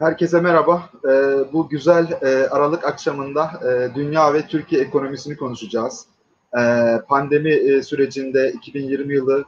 [0.00, 0.90] Herkese merhaba.
[1.04, 1.08] Ee,
[1.52, 6.06] bu güzel e, Aralık akşamında e, dünya ve Türkiye ekonomisini konuşacağız.
[6.58, 6.62] E,
[7.08, 9.44] pandemi e, sürecinde 2020 yılı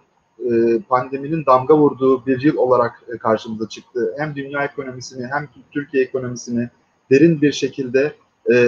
[0.88, 4.14] pandeminin damga vurduğu bir yıl olarak karşımıza çıktı.
[4.18, 6.69] Hem dünya ekonomisini hem Türkiye ekonomisini
[7.10, 8.12] derin bir şekilde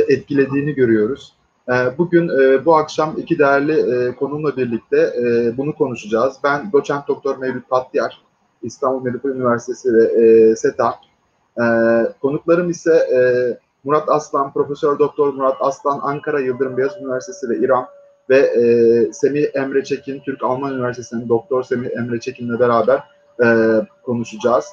[0.08, 1.34] etkilediğini görüyoruz.
[1.68, 2.30] E, bugün
[2.64, 5.12] bu akşam iki değerli konumla birlikte
[5.56, 6.36] bunu konuşacağız.
[6.44, 8.22] Ben doçent doktor Mevlüt Tatyar,
[8.62, 10.94] İstanbul Medipol Üniversitesi ve SETA
[11.58, 11.64] e,
[12.20, 13.18] konuklarım ise e,
[13.84, 17.86] Murat Aslan, Profesör Doktor Murat Aslan, Ankara Yıldırım Beyazıt Üniversitesi ve İran
[18.30, 23.02] ve e, Semih Emre Çekin, Türk-Alman Üniversitesi'nin Doktor Semih Emre Çekin'le beraber
[23.44, 23.46] e,
[24.02, 24.64] konuşacağız.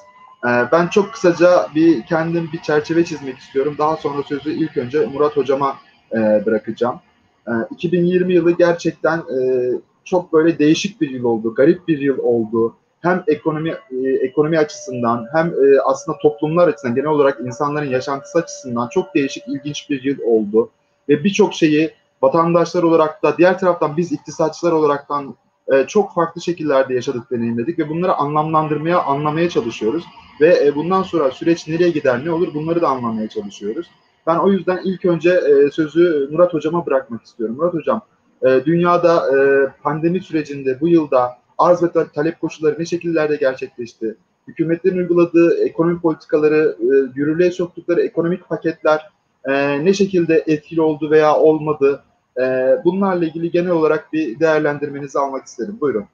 [0.44, 3.74] E, ben çok kısaca bir kendim bir çerçeve çizmek istiyorum.
[3.78, 5.76] Daha sonra sözü ilk önce Murat Hocama
[6.12, 7.00] e, bırakacağım.
[7.48, 9.70] E, 2020 yılı gerçekten e,
[10.04, 15.28] çok böyle değişik bir yıl oldu, garip bir yıl oldu hem ekonomi e, ekonomi açısından
[15.32, 20.18] hem e, aslında toplumlar açısından genel olarak insanların yaşantısı açısından çok değişik, ilginç bir yıl
[20.24, 20.70] oldu.
[21.08, 21.90] Ve birçok şeyi
[22.22, 25.34] vatandaşlar olarak da diğer taraftan biz iktisatçılar olaraktan
[25.72, 30.04] e, çok farklı şekillerde yaşadık, deneyimledik ve bunları anlamlandırmaya, anlamaya çalışıyoruz.
[30.40, 33.86] Ve e, bundan sonra süreç nereye gider, ne olur bunları da anlamaya çalışıyoruz.
[34.26, 37.56] Ben o yüzden ilk önce e, sözü Murat Hocam'a bırakmak istiyorum.
[37.56, 38.00] Murat Hocam,
[38.42, 39.36] e, dünyada e,
[39.82, 44.16] pandemi sürecinde bu yılda arz ve talep koşulları ne şekillerde gerçekleşti?
[44.48, 49.10] Hükümetlerin uyguladığı ekonomi politikaları, e, yürürlüğe soktukları ekonomik paketler
[49.44, 52.04] e, ne şekilde etkili oldu veya olmadı?
[52.40, 52.42] E,
[52.84, 55.78] bunlarla ilgili genel olarak bir değerlendirmenizi almak isterim.
[55.80, 56.06] Buyurun.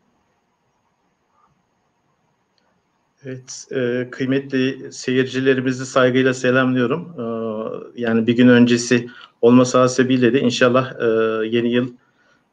[3.25, 7.14] Evet, e, kıymetli seyircilerimizi saygıyla selamlıyorum.
[7.19, 7.25] E,
[8.00, 9.09] yani bir gün öncesi
[9.41, 11.06] olması hasebiyle de inşallah e,
[11.47, 11.92] yeni yıl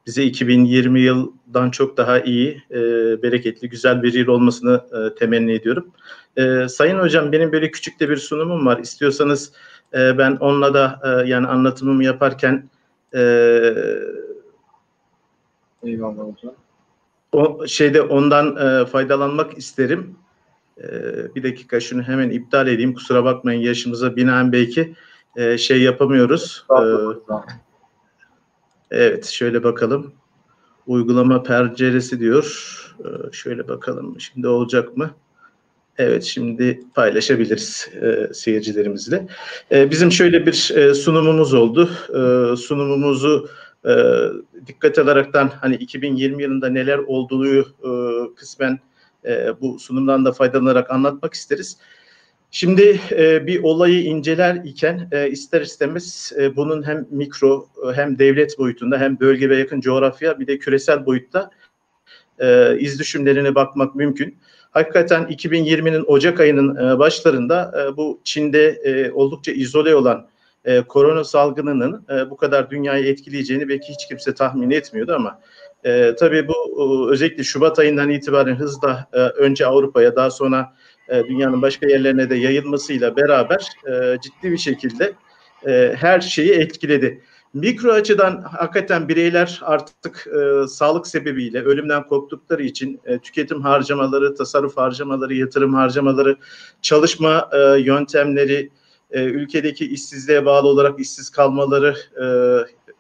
[0.08, 2.78] bize 2020 yıldan çok daha iyi, e,
[3.24, 5.92] bereketli, güzel bir yıl olmasını e, temenni ediyorum.
[6.38, 8.80] E, Sayın Hocam benim böyle küçük de bir sunumum var.
[8.80, 9.54] İstiyorsanız
[9.94, 12.70] e, ben onunla da e, yani anlatımımı yaparken
[13.16, 13.22] e,
[15.84, 16.54] Eyvallah hocam.
[17.32, 20.16] O şeyde ondan e, faydalanmak isterim.
[20.78, 20.86] E,
[21.36, 22.94] bir dakika şunu hemen iptal edeyim.
[22.94, 24.96] Kusura bakmayın yaşımıza binaen belki
[25.36, 26.66] e, şey yapamıyoruz.
[26.70, 26.82] E,
[28.92, 30.14] Evet şöyle bakalım.
[30.88, 32.72] Uygulama penceresi diyor.
[33.00, 35.12] Ee, şöyle bakalım şimdi olacak mı?
[35.98, 39.28] Evet şimdi paylaşabiliriz e, seyircilerimizle.
[39.72, 41.90] E, bizim şöyle bir e, sunumumuz oldu.
[42.10, 43.50] E, sunumumuzu
[43.86, 43.94] e,
[44.68, 47.66] dikkat alaraktan hani 2020 yılında neler olduğu e,
[48.36, 48.80] kısmen
[49.26, 51.78] e, bu sunumdan da faydalanarak anlatmak isteriz.
[52.56, 58.20] Şimdi e, bir olayı inceler iken e, ister istemez e, bunun hem mikro e, hem
[58.20, 61.50] devlet boyutunda hem bölge ve yakın coğrafya bir de küresel boyutta
[62.40, 64.38] e, iz düşümlerine bakmak mümkün.
[64.72, 70.28] Hakikaten 2020'nin Ocak ayının e, başlarında e, bu Çin'de e, oldukça izole olan
[70.66, 75.40] e, korona salgınının e, bu kadar dünyayı etkileyeceğini belki hiç kimse tahmin etmiyordu ama
[75.84, 80.74] e, tabii bu e, özellikle Şubat ayından itibaren hızla e, önce Avrupa'ya daha sonra
[81.10, 85.14] e, dünyanın başka yerlerine de yayılmasıyla beraber e, ciddi bir şekilde
[85.68, 87.22] e, her şeyi etkiledi.
[87.54, 94.78] Mikro açıdan hakikaten bireyler artık e, sağlık sebebiyle ölümden korktukları için e, tüketim harcamaları, tasarruf
[94.78, 96.38] harcamaları, yatırım harcamaları,
[96.82, 98.70] çalışma e, yöntemleri,
[99.12, 102.26] e, ülkedeki işsizliğe bağlı olarak işsiz kalmaları e,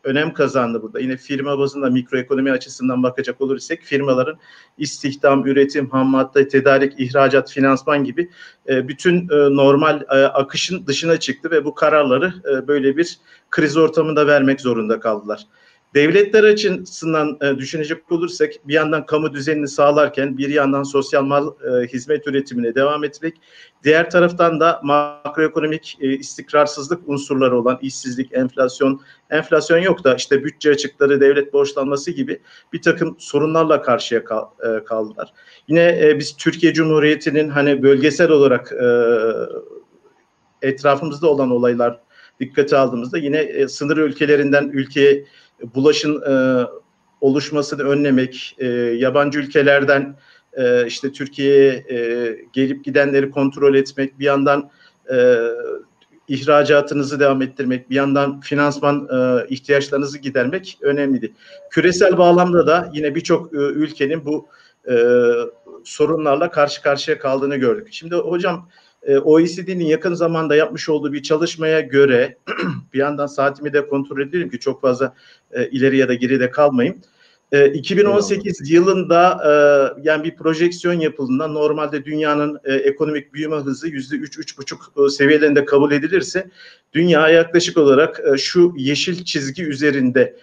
[0.05, 0.99] önem kazandı burada.
[0.99, 4.37] Yine firma bazında mikroekonomi açısından bakacak olursak firmaların
[4.77, 8.29] istihdam, üretim, ham madde, tedarik, ihracat, finansman gibi
[8.69, 13.17] e, bütün e, normal e, akışın dışına çıktı ve bu kararları e, böyle bir
[13.49, 15.45] kriz ortamında vermek zorunda kaldılar.
[15.95, 21.87] Devletler açısından e, düşünecek olursak bir yandan kamu düzenini sağlarken bir yandan sosyal mal e,
[21.87, 23.35] hizmet üretimine devam etmek,
[23.83, 30.71] diğer taraftan da makroekonomik e, istikrarsızlık unsurları olan işsizlik, enflasyon, enflasyon yok da işte bütçe
[30.71, 32.41] açıkları, devlet borçlanması gibi
[32.73, 34.45] bir takım sorunlarla karşıya kal,
[34.85, 35.33] kaldılar.
[35.67, 38.73] Yine biz Türkiye Cumhuriyeti'nin hani bölgesel olarak
[40.61, 41.99] etrafımızda olan olaylar
[42.39, 45.25] dikkate aldığımızda yine sınır ülkelerinden ülkeye
[45.75, 46.65] bulaşın e,
[47.21, 50.15] oluşmasını önlemek, e, yabancı ülkelerden
[50.53, 54.69] e, işte Türkiye'ye e, gelip gidenleri kontrol etmek, bir yandan
[55.11, 55.37] e,
[56.27, 61.33] ihracatınızı devam ettirmek, bir yandan finansman e, ihtiyaçlarınızı gidermek önemliydi.
[61.71, 64.47] Küresel bağlamda da yine birçok e, ülkenin bu
[64.89, 64.95] e,
[65.83, 67.87] sorunlarla karşı karşıya kaldığını gördük.
[67.91, 68.69] Şimdi hocam
[69.13, 72.37] OECD'nin yakın zamanda yapmış olduğu bir çalışmaya göre
[72.93, 75.13] bir yandan saatimi de kontrol edelim ki çok fazla
[75.51, 77.01] e, ileri ya da geride kalmayayım.
[77.51, 78.71] E, 2018 Eyvallah.
[78.71, 79.51] yılında e,
[80.03, 85.09] yani bir projeksiyon yapıldığında normalde dünyanın e, ekonomik büyüme hızı yüzde üç, üç buçuk e,
[85.09, 86.49] seviyelerinde kabul edilirse
[86.93, 90.35] dünya yaklaşık olarak e, şu yeşil çizgi üzerinde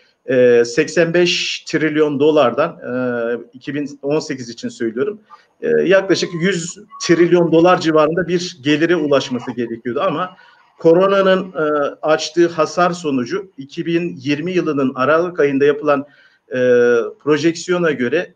[0.64, 2.80] 85 trilyon dolardan
[3.52, 5.20] 2018 için söylüyorum
[5.84, 10.36] yaklaşık 100 trilyon dolar civarında bir gelire ulaşması gerekiyordu ama
[10.78, 11.52] koronanın
[12.02, 16.06] açtığı hasar sonucu 2020 yılının Aralık ayında yapılan
[17.18, 18.34] projeksiyona göre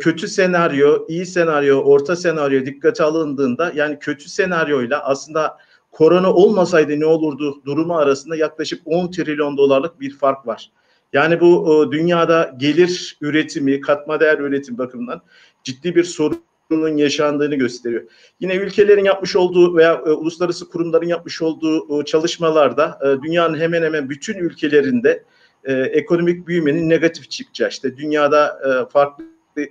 [0.00, 5.56] kötü senaryo, iyi senaryo, orta senaryo dikkate alındığında yani kötü senaryoyla aslında
[5.92, 10.70] korona olmasaydı ne olurdu durumu arasında yaklaşık 10 trilyon dolarlık bir fark var.
[11.12, 15.22] Yani bu dünyada gelir üretimi, katma değer üretim bakımından
[15.64, 18.02] ciddi bir sorunun yaşandığını gösteriyor.
[18.40, 23.82] Yine ülkelerin yapmış olduğu veya e, uluslararası kurumların yapmış olduğu e, çalışmalarda e, dünyanın hemen
[23.82, 25.24] hemen bütün ülkelerinde
[25.64, 29.24] e, ekonomik büyümenin negatif çıkacağı işte dünyada e, farklı
[29.58, 29.66] e,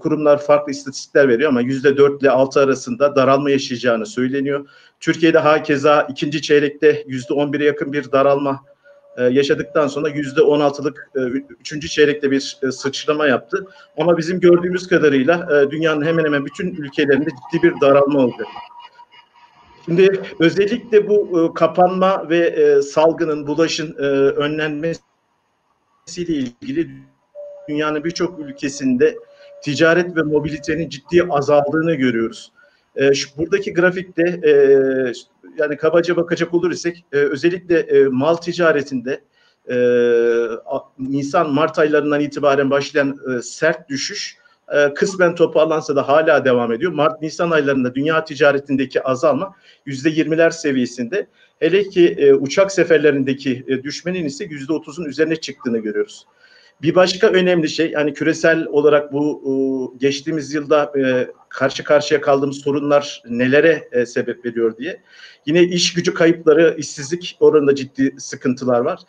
[0.00, 4.68] kurumlar farklı istatistikler veriyor ama yüzde dört ile altı arasında daralma yaşayacağını söyleniyor.
[5.00, 8.71] Türkiye'de hakeza ikinci çeyrekte yüzde on bire yakın bir daralma
[9.16, 11.20] e, yaşadıktan sonra yüzde on altılık e,
[11.60, 13.66] üçüncü çeyrekte bir e, sıçrama yaptı.
[13.98, 18.42] Ama bizim gördüğümüz kadarıyla dünyanın hemen hemen bütün ülkelerinde ciddi bir daralma oldu.
[19.84, 23.94] Şimdi özellikle bu kapanma ve salgının, bulaşın
[24.36, 25.02] önlenmesiyle
[26.16, 26.90] ilgili
[27.68, 29.16] dünyanın birçok ülkesinde
[29.62, 32.52] ticaret ve mobilitenin ciddi azaldığını görüyoruz.
[32.96, 34.52] E, şu, buradaki grafikte e,
[35.58, 39.20] yani kabaca bakacak olursak e, özellikle e, mal ticaretinde
[39.70, 39.76] e,
[40.98, 44.36] Nisan Mart aylarından itibaren başlayan e, sert düşüş
[44.72, 46.92] e, kısmen toparlansa da hala devam ediyor.
[46.92, 49.54] Mart Nisan aylarında dünya ticaretindeki azalma
[49.86, 51.26] yüzde yirmiler seviyesinde.
[51.58, 56.26] Hele ki e, uçak seferlerindeki e, düşmenin ise yüzde otuzun üzerine çıktığını görüyoruz.
[56.82, 59.52] Bir başka önemli şey yani küresel olarak bu e,
[59.98, 65.00] geçtiğimiz yılda e, karşı karşıya kaldığımız sorunlar nelere e, sebep veriyor diye.
[65.46, 69.00] Yine iş gücü kayıpları, işsizlik oranında ciddi sıkıntılar var.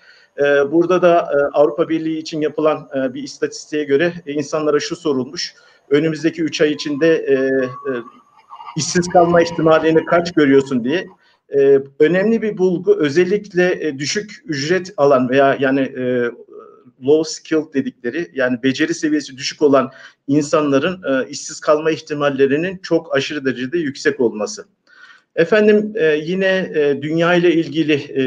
[0.71, 5.53] Burada da Avrupa Birliği için yapılan bir istatistiğe göre insanlara şu sorulmuş.
[5.89, 7.25] Önümüzdeki üç ay içinde
[8.77, 11.07] işsiz kalma ihtimalini kaç görüyorsun diye.
[11.99, 15.91] Önemli bir bulgu özellikle düşük ücret alan veya yani
[17.05, 19.91] low skill dedikleri yani beceri seviyesi düşük olan
[20.27, 24.65] insanların e, işsiz kalma ihtimallerinin çok aşırı derecede yüksek olması.
[25.35, 28.23] Efendim e, yine e, dünya ile ilgili e,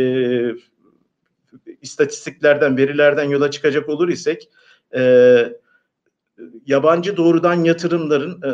[1.82, 4.49] istatistiklerden, verilerden yola çıkacak olur isek
[4.94, 5.52] e,
[6.67, 8.52] yabancı doğrudan yatırımların e,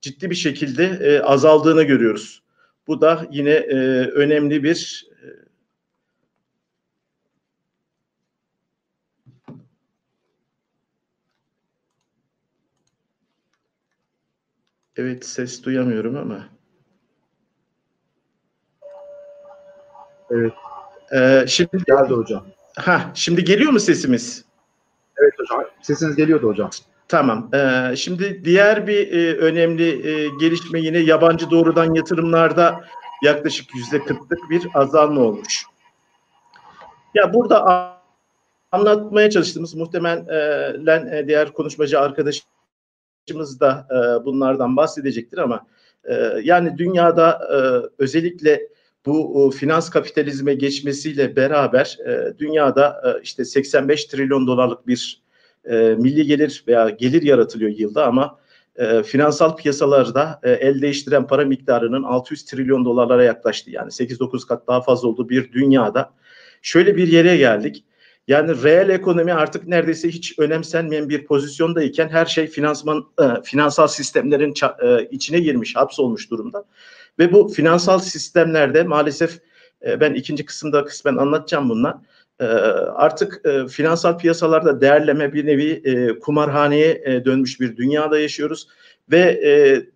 [0.00, 2.42] ciddi bir şekilde e, azaldığını görüyoruz.
[2.86, 3.76] Bu da yine e,
[4.08, 5.06] önemli bir
[14.96, 16.48] Evet ses duyamıyorum ama.
[20.30, 20.52] Evet.
[21.14, 22.46] Ee, şimdi geldi hocam.
[22.76, 24.44] Ha, şimdi geliyor mu sesimiz?
[25.16, 25.64] Evet hocam.
[25.82, 26.70] Sesiniz geliyordu hocam.
[27.08, 27.50] Tamam.
[27.54, 32.84] Ee, şimdi diğer bir e, önemli e, gelişme yine yabancı doğrudan yatırımlarda
[33.22, 35.64] yaklaşık yüzde kırklık bir azalma olmuş.
[37.14, 37.90] Ya burada
[38.72, 42.42] anlatmaya çalıştığımız muhtemelen e, diğer konuşmacı arkadaş
[43.24, 45.66] arkadaşımız da e, bunlardan bahsedecektir ama
[46.04, 47.58] e, yani dünyada e,
[48.02, 48.68] özellikle
[49.06, 55.22] bu e, finans kapitalizme geçmesiyle beraber e, dünyada e, işte 85 trilyon dolarlık bir
[55.64, 58.38] e, milli gelir veya gelir yaratılıyor yılda ama
[58.76, 63.70] e, finansal piyasalarda e, el değiştiren para miktarının 600 trilyon dolarlara yaklaştı.
[63.70, 66.10] Yani 8-9 kat daha fazla olduğu bir dünyada
[66.62, 67.84] şöyle bir yere geldik.
[68.28, 74.54] Yani reel ekonomi artık neredeyse hiç önemsenmeyen bir pozisyondayken her şey finansman e, finansal sistemlerin
[74.82, 76.64] e, içine girmiş, hapsolmuş durumda.
[77.18, 79.40] Ve bu finansal sistemlerde maalesef
[79.86, 81.96] e, ben ikinci kısımda kısmen anlatacağım bunlar.
[82.94, 85.82] Artık finansal piyasalarda değerleme bir nevi
[86.20, 88.68] kumarhaneye dönmüş bir dünyada yaşıyoruz
[89.10, 89.40] ve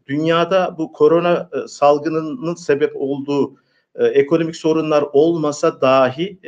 [0.07, 3.57] dünyada bu korona salgınının sebep olduğu
[3.95, 6.39] ekonomik sorunlar olmasa dahi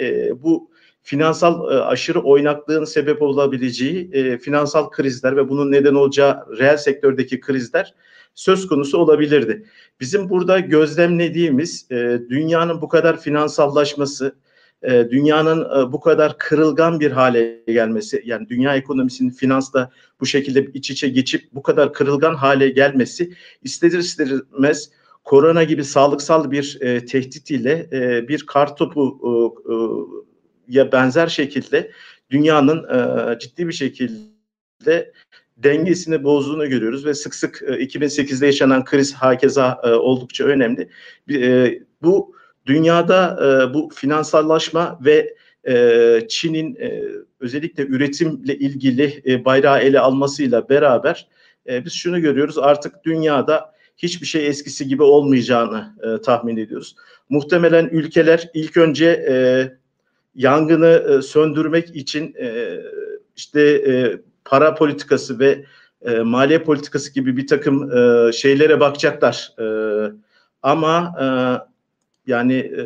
[0.42, 0.70] bu
[1.02, 7.40] finansal e, aşırı oynaklığın sebep olabileceği e, finansal krizler ve bunun neden olacağı reel sektördeki
[7.40, 7.94] krizler
[8.34, 9.64] söz konusu olabilirdi.
[10.00, 14.34] Bizim burada gözlemlediğimiz e, dünyanın bu kadar finansallaşması,
[14.82, 19.90] e, dünyanın e, bu kadar kırılgan bir hale gelmesi, yani dünya ekonomisinin finansla
[20.20, 24.90] bu şekilde iç içe geçip bu kadar kırılgan hale gelmesi istedir istemez
[25.24, 29.76] korona gibi sağlıksal bir e, tehdit ile e, bir kartopu e, e,
[30.70, 31.90] ya benzer şekilde
[32.30, 35.12] dünyanın e, ciddi bir şekilde
[35.56, 40.88] dengesini bozduğunu görüyoruz ve sık sık e, 2008'de yaşanan kriz hakeza e, oldukça önemli.
[41.30, 42.34] E, bu
[42.66, 45.34] dünyada e, bu finansallaşma ve
[45.68, 47.02] e, Çin'in e,
[47.40, 51.28] özellikle üretimle ilgili e, bayrağı ele almasıyla beraber
[51.68, 56.96] e, biz şunu görüyoruz artık dünyada hiçbir şey eskisi gibi olmayacağını e, tahmin ediyoruz.
[57.28, 59.34] Muhtemelen ülkeler ilk önce e,
[60.34, 62.78] yangını e, söndürmek için e,
[63.36, 65.64] işte e, para politikası ve
[66.02, 69.52] e, maliye politikası gibi bir takım e, şeylere bakacaklar.
[69.58, 69.66] E,
[70.62, 71.26] ama e,
[72.30, 72.82] yani e,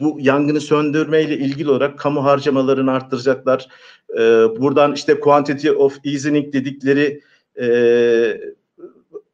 [0.00, 3.68] bu yangını söndürmeyle ilgili olarak kamu harcamalarını arttıracaklar.
[4.14, 4.20] E,
[4.60, 7.20] buradan işte quantity of easing dedikleri
[7.60, 8.40] e,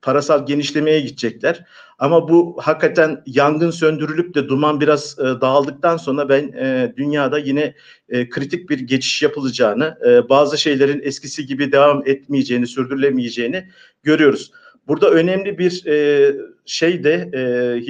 [0.02, 1.64] parasal genişlemeye gidecekler.
[1.98, 7.74] Ama bu hakikaten yangın söndürülüp de duman biraz e, dağıldıktan sonra ben e, dünyada yine
[8.08, 13.64] e, kritik bir geçiş yapılacağını, e, bazı şeylerin eskisi gibi devam etmeyeceğini, sürdürülemeyeceğini
[14.02, 14.52] görüyoruz.
[14.88, 16.36] Burada önemli bir e,
[16.66, 17.40] şey de e,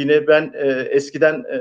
[0.00, 1.56] yine ben e, eskiden e,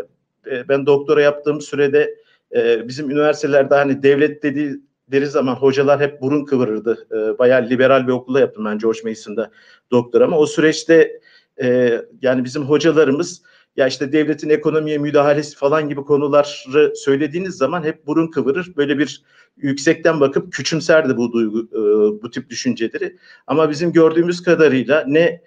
[0.56, 2.16] e ben doktora yaptığım sürede
[2.56, 7.08] e, bizim üniversitelerde hani devlet dediği deri zaman hocalar hep burun kıvırırdı.
[7.12, 9.52] E, bayağı liberal bir okulda yaptım ben George Mason'da
[9.92, 11.20] doktor ama o süreçte
[11.62, 13.42] e, yani bizim hocalarımız
[13.78, 18.74] ya işte devletin ekonomiye müdahalesi falan gibi konuları söylediğiniz zaman hep burun kıvırır.
[18.78, 19.24] Böyle bir
[19.58, 21.80] yüksekten bakıp küçümserdi bu duygu, e,
[22.24, 23.18] bu tip düşünceleri.
[23.48, 25.42] Ama bizim gördüğümüz kadarıyla ne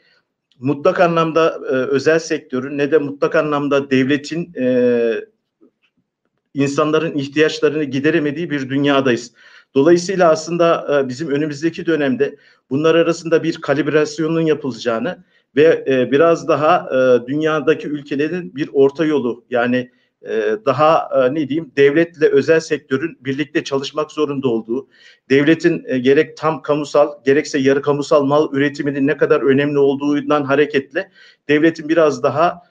[0.58, 5.14] mutlak anlamda e, özel sektörün ne de mutlak anlamda devletin e,
[6.54, 9.32] insanların ihtiyaçlarını gideremediği bir dünyadayız.
[9.74, 12.36] Dolayısıyla aslında e, bizim önümüzdeki dönemde
[12.70, 15.24] bunlar arasında bir kalibrasyonun yapılacağını
[15.56, 19.90] ve e, biraz daha e, dünyadaki ülkelerin bir orta yolu yani
[20.66, 24.88] daha ne diyeyim devletle özel sektörün birlikte çalışmak zorunda olduğu,
[25.30, 31.10] devletin gerek tam kamusal gerekse yarı kamusal mal üretiminin ne kadar önemli olduğundan hareketle
[31.48, 32.62] devletin biraz daha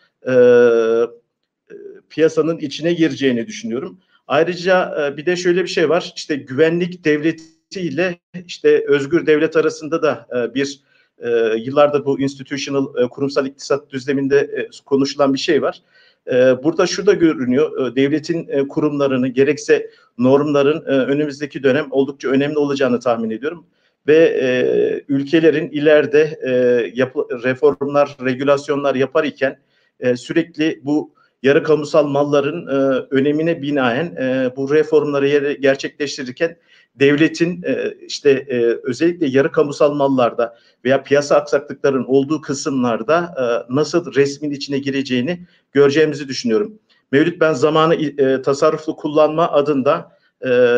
[2.09, 3.99] piyasanın içine gireceğini düşünüyorum.
[4.27, 6.13] Ayrıca e, bir de şöyle bir şey var.
[6.15, 10.81] İşte güvenlik devleti ile işte özgür devlet arasında da e, bir
[11.19, 15.81] e, yıllardır bu institutional kurumsal iktisat düzleminde konuşulan bir şey var.
[16.63, 17.95] Burada şu da görünüyor.
[17.95, 23.65] Devletin kurumlarını gerekse normların önümüzdeki dönem oldukça önemli olacağını tahmin ediyorum
[24.07, 26.39] ve ülkelerin ileride
[27.43, 29.59] reformlar, regülasyonlar yapar iken
[30.15, 36.55] sürekli bu yarı kamusal malların e, önemine binaen e, bu reformları yere gerçekleştirirken
[36.99, 44.13] devletin e, işte e, özellikle yarı kamusal mallarda veya piyasa aksaklıkların olduğu kısımlarda e, nasıl
[44.13, 45.39] resmin içine gireceğini
[45.71, 46.79] göreceğimizi düşünüyorum.
[47.11, 50.19] Mevlüt ben zamanı tasarruflu kullanma adında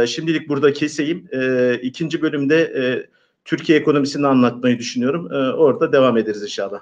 [0.08, 1.28] şimdilik burada keseyim.
[1.32, 2.74] E, ikinci bölümde
[3.46, 5.26] Türkiye ekonomisini anlatmayı düşünüyorum.
[5.58, 6.80] Orada devam ederiz inşallah.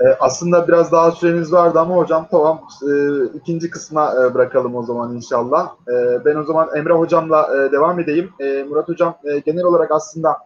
[0.00, 4.82] E, aslında biraz daha süreniz vardı ama hocam tamam e, ikinci kısma e, bırakalım o
[4.82, 5.74] zaman inşallah.
[5.88, 8.30] E, ben o zaman Emre hocamla e, devam edeyim.
[8.40, 10.36] E, Murat hocam e, genel olarak aslında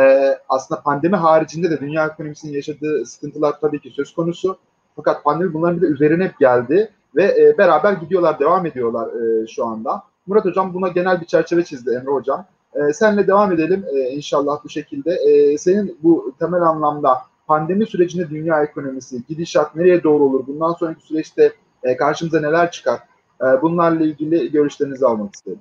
[0.00, 4.56] e, aslında pandemi haricinde de dünya ekonomisinin yaşadığı sıkıntılar tabii ki söz konusu.
[4.96, 9.46] Fakat pandemi bunların bir de üzerine hep geldi ve e, beraber gidiyorlar, devam ediyorlar e,
[9.46, 10.02] şu anda.
[10.26, 12.44] Murat hocam buna genel bir çerçeve çizdi Emre hocam.
[12.74, 15.14] E, senle devam edelim e, inşallah bu şekilde.
[15.14, 20.46] E, senin bu temel anlamda pandemi sürecinde dünya ekonomisi, gidişat nereye doğru olur?
[20.46, 23.00] Bundan sonraki süreçte e, karşımıza neler çıkar?
[23.40, 25.58] E, bunlarla ilgili görüşlerinizi almak isteriz.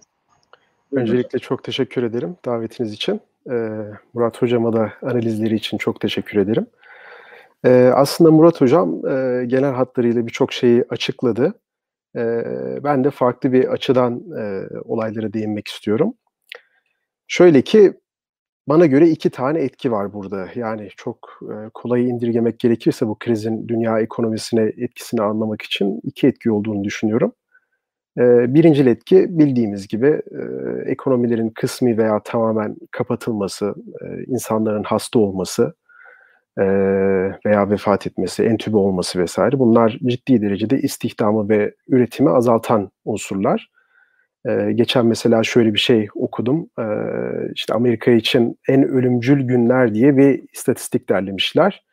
[0.91, 3.21] Öncelikle çok teşekkür ederim davetiniz için.
[3.51, 3.79] E,
[4.13, 6.67] Murat Hocam'a da analizleri için çok teşekkür ederim.
[7.65, 11.53] E, aslında Murat Hocam e, genel hatlarıyla birçok şeyi açıkladı.
[12.15, 12.43] E,
[12.83, 16.13] ben de farklı bir açıdan e, olaylara değinmek istiyorum.
[17.27, 17.93] Şöyle ki
[18.67, 20.47] bana göre iki tane etki var burada.
[20.55, 26.51] Yani çok e, kolay indirgemek gerekirse bu krizin dünya ekonomisine etkisini anlamak için iki etki
[26.51, 27.33] olduğunu düşünüyorum.
[28.17, 30.41] E, birincil etki bildiğimiz gibi e,
[30.85, 35.73] ekonomilerin kısmi veya tamamen kapatılması, e, insanların hasta olması
[36.59, 36.63] e,
[37.45, 43.72] veya vefat etmesi, entübe olması vesaire bunlar ciddi derecede istihdamı ve üretimi azaltan unsurlar.
[44.49, 46.69] Ee, geçen mesela şöyle bir şey okudum.
[46.79, 46.83] Ee,
[47.55, 51.83] işte Amerika için en ölümcül günler diye bir istatistik derlemişler.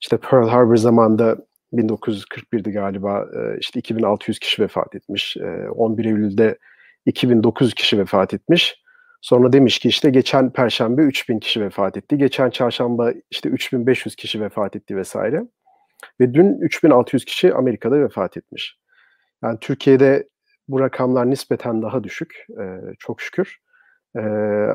[0.00, 1.36] İşte Pearl Harbor zamanında
[1.72, 5.36] 1941'de galiba e, işte 2600 kişi vefat etmiş.
[5.36, 6.58] E, 11 Eylül'de
[7.06, 8.82] 2900 kişi vefat etmiş.
[9.20, 12.18] Sonra demiş ki işte geçen perşembe 3000 kişi vefat etti.
[12.18, 15.42] Geçen çarşamba işte 3500 kişi vefat etti vesaire.
[16.20, 18.78] Ve dün 3600 kişi Amerika'da vefat etmiş.
[19.42, 20.28] Yani Türkiye'de
[20.68, 22.64] bu rakamlar nispeten daha düşük, e,
[22.98, 23.58] çok şükür.
[24.16, 24.20] E,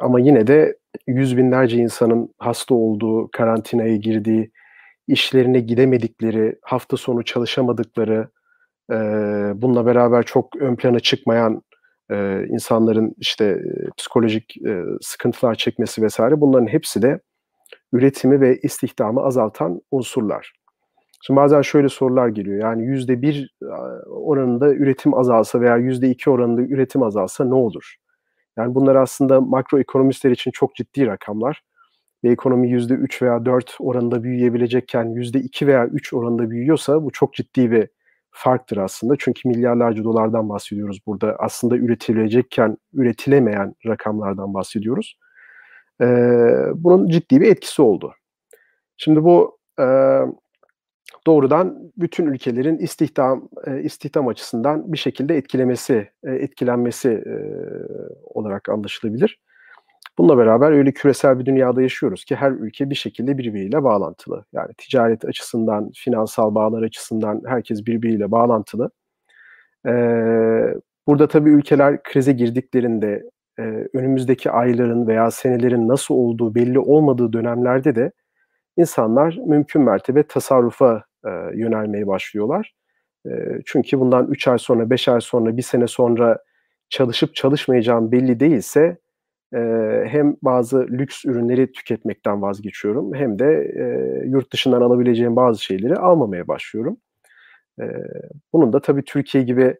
[0.02, 4.52] ama yine de yüz binlerce insanın hasta olduğu, karantinaya girdiği,
[5.08, 8.30] işlerine gidemedikleri, hafta sonu çalışamadıkları,
[8.92, 8.96] e,
[9.56, 11.62] bununla beraber çok ön plana çıkmayan
[12.12, 13.62] e, insanların işte
[13.98, 17.20] psikolojik e, sıkıntılar çekmesi vesaire bunların hepsi de
[17.94, 20.54] üretimi ve istihdamı azaltan unsurlar.
[21.26, 22.62] Şimdi bazen şöyle sorular geliyor.
[22.62, 23.56] Yani yüzde bir
[24.08, 27.96] oranında üretim azalsa veya yüzde iki oranında üretim azalsa ne olur?
[28.58, 31.62] Yani bunlar aslında makro ekonomistler için çok ciddi rakamlar.
[32.24, 37.12] Ve ekonomi yüzde üç veya dört oranında büyüyebilecekken yüzde iki veya üç oranında büyüyorsa bu
[37.12, 37.88] çok ciddi bir
[38.32, 39.16] farktır aslında.
[39.20, 41.36] Çünkü milyarlarca dolardan bahsediyoruz burada.
[41.40, 45.18] Aslında üretileceken, üretilemeyen rakamlardan bahsediyoruz.
[46.02, 46.06] Ee,
[46.76, 48.14] bunun ciddi bir etkisi oldu.
[48.98, 49.86] Şimdi bu e,
[51.28, 57.36] doğrudan bütün ülkelerin istihdam e, istihdam açısından bir şekilde etkilemesi, e, etkilenmesi e,
[58.24, 59.40] olarak anlaşılabilir.
[60.18, 64.46] Bununla beraber öyle küresel bir dünyada yaşıyoruz ki her ülke bir şekilde birbiriyle bağlantılı.
[64.54, 68.90] Yani ticaret açısından, finansal bağlar açısından herkes birbiriyle bağlantılı.
[71.08, 73.24] Burada tabii ülkeler krize girdiklerinde
[73.94, 78.12] önümüzdeki ayların veya senelerin nasıl olduğu belli olmadığı dönemlerde de
[78.78, 82.74] insanlar mümkün mertebe tasarrufa e, yönelmeye başlıyorlar.
[83.28, 83.32] E,
[83.66, 86.38] çünkü bundan 3 ay sonra, 5 ay sonra, bir sene sonra
[86.90, 88.98] çalışıp çalışmayacağım belli değilse
[89.54, 89.60] e,
[90.08, 93.84] hem bazı lüks ürünleri tüketmekten vazgeçiyorum hem de e,
[94.28, 96.98] yurt dışından alabileceğim bazı şeyleri almamaya başlıyorum.
[97.82, 97.86] E,
[98.54, 99.76] bunun da tabii Türkiye gibi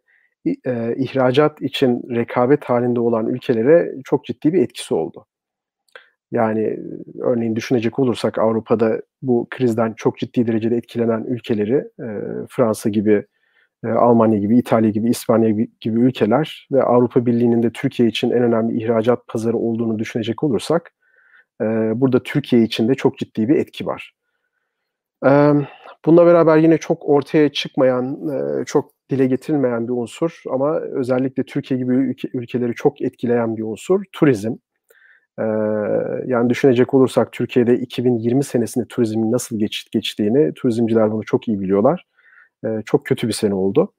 [0.66, 5.26] e, ihracat için rekabet halinde olan ülkelere çok ciddi bir etkisi oldu.
[6.34, 6.78] Yani
[7.20, 12.06] örneğin düşünecek olursak Avrupa'da bu krizden çok ciddi derecede etkilenen ülkeleri e,
[12.48, 13.26] Fransa gibi,
[13.84, 18.30] e, Almanya gibi, İtalya gibi, İspanya gibi, gibi ülkeler ve Avrupa Birliği'nin de Türkiye için
[18.30, 20.94] en önemli ihracat pazarı olduğunu düşünecek olursak
[21.60, 21.64] e,
[21.94, 24.14] burada Türkiye için de çok ciddi bir etki var.
[25.26, 25.30] E,
[26.04, 31.80] bununla beraber yine çok ortaya çıkmayan, e, çok dile getirilmeyen bir unsur ama özellikle Türkiye
[31.80, 34.54] gibi ülke, ülkeleri çok etkileyen bir unsur turizm.
[35.38, 35.44] Ee,
[36.26, 42.06] yani düşünecek olursak Türkiye'de 2020 senesinde turizmin nasıl geç, geçtiğini turizmciler bunu çok iyi biliyorlar.
[42.66, 43.92] Ee, çok kötü bir sene oldu.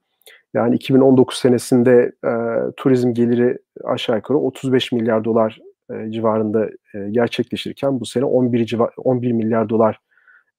[0.54, 2.32] Yani 2019 senesinde e,
[2.78, 5.60] turizm geliri aşağı yukarı 35 milyar dolar
[5.91, 10.00] e, civarında e, gerçekleşirken bu sene 11, civa, 11 milyar dolar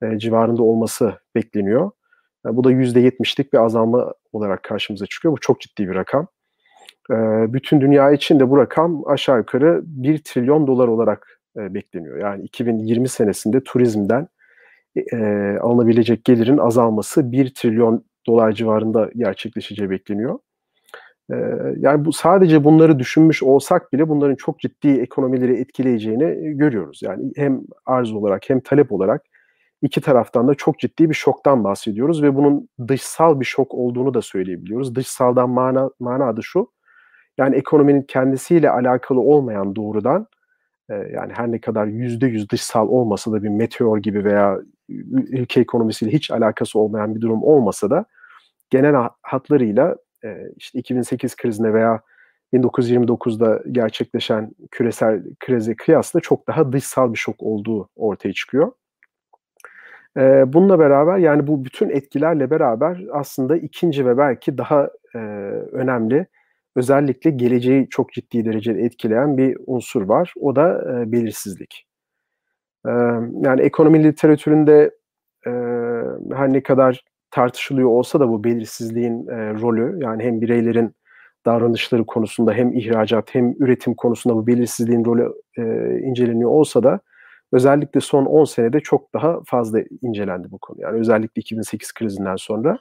[0.02, 1.90] e, civarında olması bekleniyor.
[2.46, 5.32] Yani bu da %70'lik bir azalma olarak karşımıza çıkıyor.
[5.32, 6.28] Bu çok ciddi bir rakam.
[7.10, 7.14] E,
[7.52, 12.18] bütün dünya için de bu rakam aşağı yukarı 1 trilyon dolar olarak e, bekleniyor.
[12.18, 14.28] Yani 2020 senesinde turizmden
[15.12, 15.16] e,
[15.60, 20.38] alınabilecek gelirin azalması 1 trilyon dolar civarında gerçekleşeceği bekleniyor.
[21.32, 21.36] E,
[21.76, 27.00] yani bu sadece bunları düşünmüş olsak bile bunların çok ciddi ekonomileri etkileyeceğini görüyoruz.
[27.02, 29.22] Yani hem arz olarak hem talep olarak
[29.82, 34.22] iki taraftan da çok ciddi bir şoktan bahsediyoruz ve bunun dışsal bir şok olduğunu da
[34.22, 34.94] söyleyebiliyoruz.
[34.94, 36.70] Dışsaldan mana, mana adı şu,
[37.38, 40.26] yani ekonominin kendisiyle alakalı olmayan doğrudan
[40.90, 44.58] e, yani her ne kadar yüzde yüz dışsal olmasa da bir meteor gibi veya
[45.12, 48.04] ülke ekonomisiyle hiç alakası olmayan bir durum olmasa da
[48.70, 52.00] genel hatlarıyla e, işte 2008 krizine veya
[52.54, 58.72] 1929'da gerçekleşen küresel krize kıyasla çok daha dışsal bir şok olduğu ortaya çıkıyor.
[60.16, 65.18] E, bununla beraber yani bu bütün etkilerle beraber aslında ikinci ve belki daha e,
[65.72, 66.26] önemli
[66.76, 70.34] özellikle geleceği çok ciddi derecede etkileyen bir unsur var.
[70.40, 71.86] O da e, belirsizlik.
[72.86, 72.90] E,
[73.42, 74.90] yani ekonomi literatüründe
[75.46, 75.50] e,
[76.34, 80.94] her ne kadar tartışılıyor olsa da bu belirsizliğin e, rolü yani hem bireylerin
[81.46, 85.62] davranışları konusunda hem ihracat hem üretim konusunda bu belirsizliğin rolü e,
[85.98, 87.00] inceleniyor olsa da
[87.52, 90.80] özellikle son 10 senede çok daha fazla incelendi bu konu.
[90.80, 92.78] Yani özellikle 2008 krizinden sonra.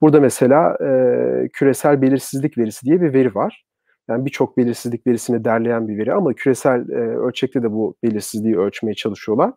[0.00, 3.64] Burada mesela e, küresel belirsizlik verisi diye bir veri var.
[4.08, 8.94] Yani birçok belirsizlik verisini derleyen bir veri ama küresel e, ölçekte de bu belirsizliği ölçmeye
[8.94, 9.52] çalışıyorlar.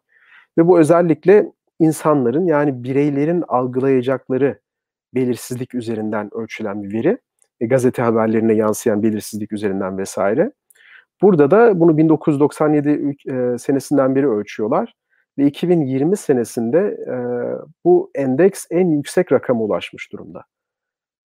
[0.58, 4.60] Ve bu özellikle insanların yani bireylerin algılayacakları
[5.16, 7.18] belirsizlik üzerinden ölçülen bir veri.
[7.60, 10.52] E, gazete haberlerine yansıyan belirsizlik üzerinden vesaire.
[11.22, 14.94] Burada da bunu 1997 e, senesinden beri ölçüyorlar
[15.38, 17.16] ve 2020 senesinde e,
[17.86, 20.44] bu endeks en yüksek rakama ulaşmış durumda.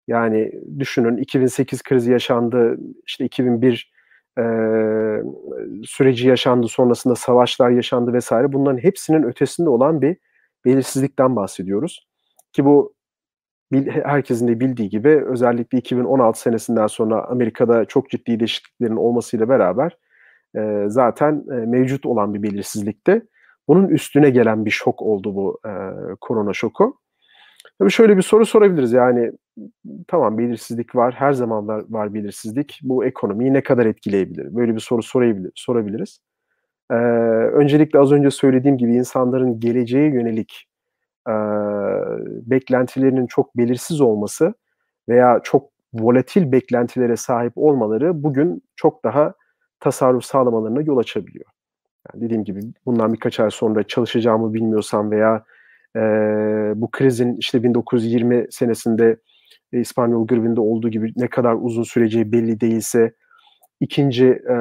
[0.08, 3.92] Yani düşünün 2008 krizi yaşandı, işte 2001
[4.38, 4.42] e,
[5.84, 8.52] süreci yaşandı, sonrasında savaşlar yaşandı vesaire.
[8.52, 10.16] Bunların hepsinin ötesinde olan bir
[10.64, 12.08] belirsizlikten bahsediyoruz.
[12.52, 12.94] Ki bu
[13.88, 19.98] herkesin de bildiği gibi özellikle 2016 senesinden sonra Amerika'da çok ciddi değişikliklerin olmasıyla beraber
[20.56, 23.22] e, zaten e, mevcut olan bir belirsizlikte
[23.68, 25.70] bunun üstüne gelen bir şok oldu bu e,
[26.20, 26.98] korona şoku.
[27.78, 29.32] Tabii şöyle bir soru sorabiliriz yani
[30.08, 34.54] tamam belirsizlik var her zaman var, var belirsizlik bu ekonomiyi ne kadar etkileyebilir?
[34.56, 36.20] Böyle bir soru sorabilir, sorabiliriz.
[36.90, 36.94] Ee,
[37.54, 40.68] öncelikle az önce söylediğim gibi insanların geleceğe yönelik
[41.28, 41.34] e,
[42.50, 44.54] beklentilerinin çok belirsiz olması
[45.08, 49.34] veya çok volatil beklentilere sahip olmaları bugün çok daha
[49.80, 51.53] tasarruf sağlamalarına yol açabiliyor.
[52.12, 55.44] Yani dediğim gibi bundan birkaç ay sonra çalışacağımı bilmiyorsam veya
[55.96, 56.00] e,
[56.76, 59.16] bu krizin işte 1920 senesinde
[59.72, 63.14] e, İspanyol gribinde olduğu gibi ne kadar uzun süreceği belli değilse
[63.80, 64.54] ikinci e,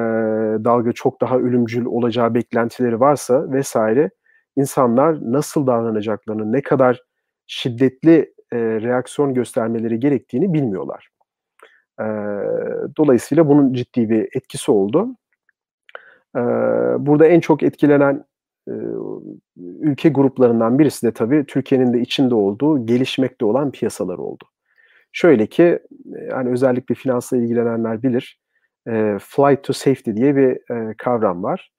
[0.64, 4.10] dalga çok daha ölümcül olacağı beklentileri varsa vesaire
[4.56, 7.02] insanlar nasıl davranacaklarını, ne kadar
[7.46, 11.08] şiddetli e, reaksiyon göstermeleri gerektiğini bilmiyorlar.
[12.00, 12.04] E,
[12.96, 15.08] dolayısıyla bunun ciddi bir etkisi oldu.
[16.36, 16.40] E,
[17.06, 18.24] burada en çok etkilenen
[18.68, 18.74] e,
[19.80, 24.44] ülke gruplarından birisi de tabii Türkiye'nin de içinde olduğu gelişmekte olan piyasalar oldu.
[25.12, 25.78] Şöyle ki
[26.30, 28.40] yani özellikle finansla ilgilenenler bilir.
[28.88, 31.72] E, flight to safety diye bir e, kavram var.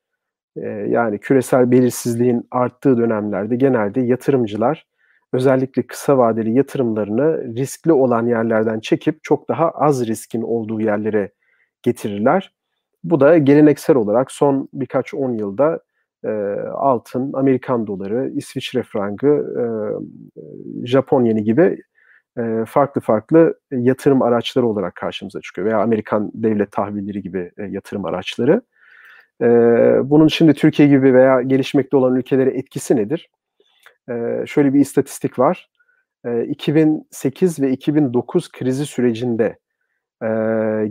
[0.57, 4.85] E, yani küresel belirsizliğin arttığı dönemlerde genelde yatırımcılar
[5.33, 11.31] özellikle kısa vadeli yatırımlarını riskli olan yerlerden çekip çok daha az riskin olduğu yerlere
[11.83, 12.53] getirirler.
[13.05, 15.79] Bu da geleneksel olarak son birkaç on yılda
[16.25, 16.29] e,
[16.73, 19.27] altın, Amerikan doları, İsviçre frangı,
[19.61, 19.63] e,
[20.87, 21.81] Japon yeni gibi
[22.37, 28.05] e, farklı farklı yatırım araçları olarak karşımıza çıkıyor veya Amerikan devlet tahvilleri gibi e, yatırım
[28.05, 28.61] araçları.
[29.41, 29.47] E,
[30.03, 33.29] bunun şimdi Türkiye gibi veya gelişmekte olan ülkelere etkisi nedir?
[34.09, 35.69] E, şöyle bir istatistik var.
[36.25, 39.57] E, 2008 ve 2009 krizi sürecinde
[40.23, 40.27] e,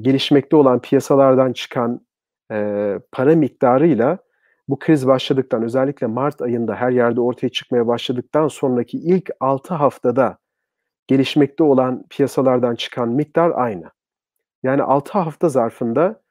[0.01, 2.07] gelişmekte olan piyasalardan çıkan
[2.53, 4.19] e, para miktarıyla
[4.69, 10.39] bu kriz başladıktan özellikle Mart ayında her yerde ortaya çıkmaya başladıktan sonraki ilk 6 haftada
[11.07, 13.91] gelişmekte olan piyasalardan çıkan miktar aynı.
[14.63, 16.23] Yani 6 hafta zarfında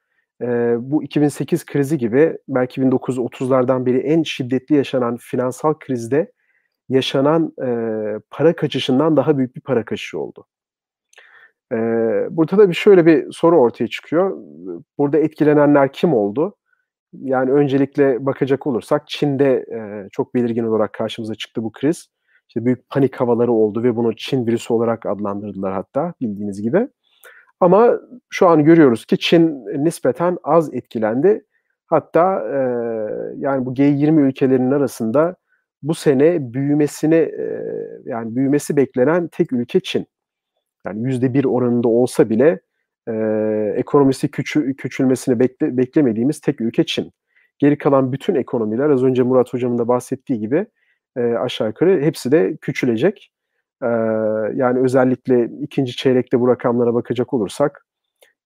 [0.42, 6.32] e, bu 2008 krizi gibi belki 1930'lardan beri en şiddetli yaşanan finansal krizde
[6.88, 7.68] yaşanan e,
[8.30, 10.46] para kaçışından daha büyük bir para kaçışı oldu.
[12.30, 14.38] Burada da bir şöyle bir soru ortaya çıkıyor.
[14.98, 16.56] Burada etkilenenler kim oldu?
[17.12, 19.66] Yani öncelikle bakacak olursak Çin'de
[20.12, 22.06] çok belirgin olarak karşımıza çıktı bu kriz.
[22.48, 26.88] İşte büyük panik havaları oldu ve bunu Çin virüsü olarak adlandırdılar hatta bildiğiniz gibi.
[27.60, 28.00] Ama
[28.30, 31.44] şu an görüyoruz ki Çin nispeten az etkilendi.
[31.86, 32.42] Hatta
[33.36, 35.36] yani bu G20 ülkelerinin arasında
[35.82, 37.30] bu sene büyümesini
[38.04, 40.06] yani büyümesi beklenen tek ülke Çin.
[40.86, 42.60] Yani yüzde bir oranında olsa bile
[43.08, 43.12] e,
[43.76, 47.12] ekonomisi küçü, küçülmesini bekle, beklemediğimiz tek ülke Çin.
[47.58, 50.66] Geri kalan bütün ekonomiler az önce Murat Hocam'ın da bahsettiği gibi
[51.16, 53.32] e, aşağı yukarı hepsi de küçülecek.
[53.82, 53.86] E,
[54.54, 57.86] yani özellikle ikinci çeyrekte bu rakamlara bakacak olursak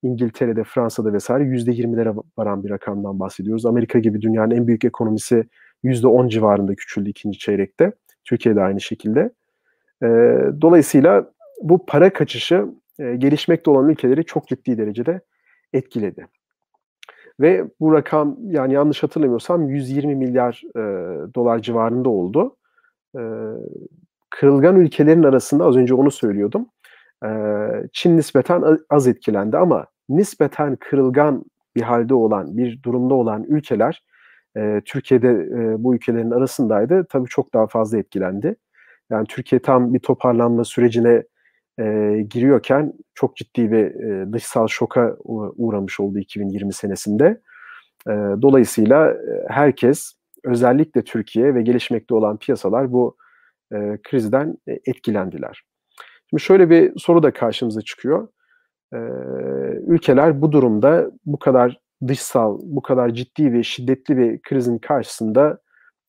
[0.02, 3.66] İngiltere'de, Fransa'da vesaire yüzde yirmilere varan bir rakamdan bahsediyoruz.
[3.66, 5.44] Amerika gibi dünyanın en büyük ekonomisi
[5.82, 7.92] yüzde on civarında küçüldü ikinci çeyrekte.
[8.24, 9.30] Türkiye'de aynı şekilde.
[10.02, 10.08] E,
[10.60, 11.30] dolayısıyla
[11.62, 12.66] bu para kaçışı
[12.98, 15.20] e, gelişmekte olan ülkeleri çok ciddi derecede
[15.72, 16.26] etkiledi.
[17.40, 20.80] Ve bu rakam yani yanlış hatırlamıyorsam 120 milyar e,
[21.34, 22.56] dolar civarında oldu.
[23.18, 23.22] E,
[24.30, 26.66] kırılgan ülkelerin arasında az önce onu söylüyordum.
[27.24, 27.28] E,
[27.92, 31.44] Çin nispeten az etkilendi ama nispeten kırılgan
[31.76, 34.02] bir halde olan, bir durumda olan ülkeler
[34.56, 37.06] e, Türkiye'de e, bu ülkelerin arasındaydı.
[37.10, 38.56] Tabii çok daha fazla etkilendi.
[39.10, 41.22] Yani Türkiye tam bir toparlanma sürecine
[41.78, 45.16] e, giriyorken çok ciddi bir e, dışsal şoka
[45.56, 47.40] uğramış oldu 2020 senesinde.
[48.06, 48.12] E,
[48.42, 50.12] dolayısıyla e, herkes
[50.44, 53.16] özellikle Türkiye ve gelişmekte olan piyasalar bu
[53.72, 55.62] e, krizden e, etkilendiler.
[56.30, 58.28] Şimdi şöyle bir soru da karşımıza çıkıyor.
[58.94, 58.98] E,
[59.86, 65.58] ülkeler bu durumda bu kadar dışsal, bu kadar ciddi ve şiddetli bir krizin karşısında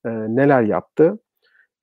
[0.06, 1.20] e, neler yaptı?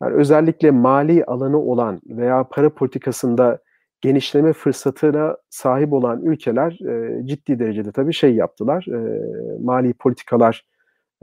[0.02, 3.58] Yani özellikle mali alanı olan veya para politikasında
[4.00, 9.20] genişleme fırsatına sahip olan ülkeler e, ciddi derecede tabii şey yaptılar, e,
[9.62, 10.64] mali politikalar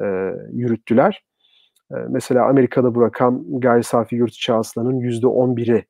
[0.02, 1.24] e, yürüttüler.
[1.92, 5.86] E, mesela Amerika'da bu rakam gayri safi yurt içi hasılanın yüzde on biri,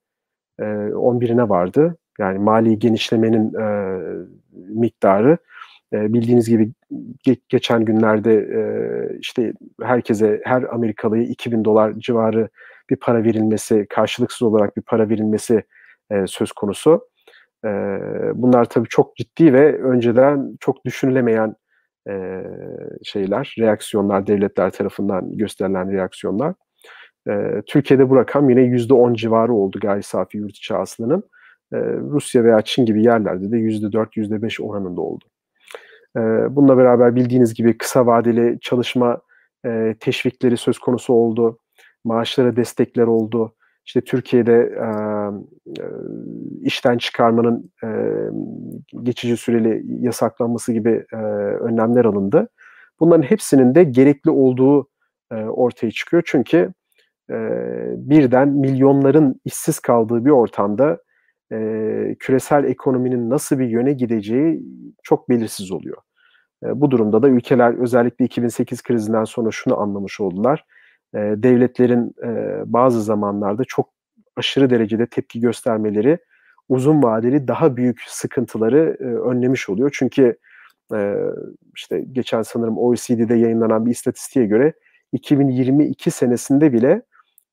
[0.60, 1.98] e, on birine vardı.
[2.19, 3.98] Yani mali genişlemenin e,
[4.54, 5.38] miktarı
[5.93, 6.72] e, bildiğiniz gibi
[7.28, 8.62] ge- geçen günlerde e,
[9.19, 12.50] işte herkese her Amerikalıya 2000 dolar civarı
[12.89, 15.63] bir para verilmesi, karşılıksız olarak bir para verilmesi
[16.13, 17.08] e, söz konusu.
[17.65, 17.69] E,
[18.36, 21.56] bunlar tabii çok ciddi ve önceden çok düşünülemeyen
[22.10, 22.43] e,
[23.04, 26.54] şeyler, reaksiyonlar, devletler tarafından gösterilen reaksiyonlar.
[27.30, 31.23] E, Türkiye'de bu rakam yine %10 civarı oldu gayri safi yurt içi hasılanın.
[31.73, 35.26] E, Rusya veya Çin gibi yerlerde de %4, %5 oranında oldu.
[36.17, 36.19] E,
[36.56, 39.21] bununla beraber bildiğiniz gibi kısa vadeli çalışma
[39.65, 41.60] e, teşvikleri söz konusu oldu.
[42.04, 43.56] Maaşlara destekler oldu.
[43.86, 44.88] İşte Türkiye'de e,
[46.62, 47.88] işten çıkarmanın e,
[49.04, 52.50] geçici süreli yasaklanması gibi e, önlemler alındı.
[53.00, 54.89] Bunların hepsinin de gerekli olduğu
[55.32, 56.24] e, ortaya çıkıyor.
[56.26, 56.74] Çünkü
[57.30, 57.36] e,
[57.98, 60.98] birden milyonların işsiz kaldığı bir ortamda
[61.52, 61.58] e,
[62.19, 64.63] küresel ekonominin nasıl bir yöne gideceği
[65.04, 65.98] çok belirsiz oluyor.
[66.63, 70.65] E, bu durumda da ülkeler özellikle 2008 krizinden sonra şunu anlamış oldular.
[71.13, 73.89] E, devletlerin e, bazı zamanlarda çok
[74.36, 76.17] aşırı derecede tepki göstermeleri
[76.69, 79.91] uzun vadeli daha büyük sıkıntıları e, önlemiş oluyor.
[79.93, 80.38] Çünkü
[80.95, 81.15] e,
[81.76, 84.73] işte geçen sanırım OECD'de yayınlanan bir istatistiğe göre
[85.12, 87.02] 2022 senesinde bile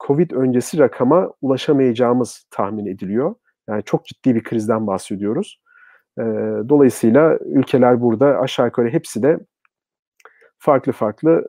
[0.06, 3.34] Covid öncesi rakama ulaşamayacağımız tahmin ediliyor.
[3.68, 5.60] Yani çok ciddi bir krizden bahsediyoruz.
[6.68, 9.38] Dolayısıyla ülkeler burada aşağı yukarı hepsi de
[10.58, 11.48] farklı farklı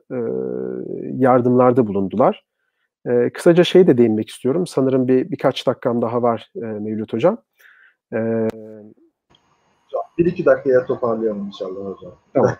[1.16, 2.44] yardımlarda bulundular.
[3.06, 4.66] E, kısaca şey de değinmek istiyorum.
[4.66, 7.38] Sanırım bir birkaç dakikam daha var e, Mevlüt Hocam.
[8.14, 8.48] E,
[10.18, 12.12] bir iki dakikaya toparlayalım inşallah hocam.
[12.34, 12.56] Tamam.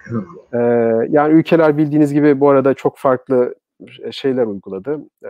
[0.55, 0.59] ee,
[1.09, 3.55] yani ülkeler bildiğiniz gibi bu arada çok farklı
[4.11, 4.99] şeyler uyguladı.
[5.25, 5.29] Ee,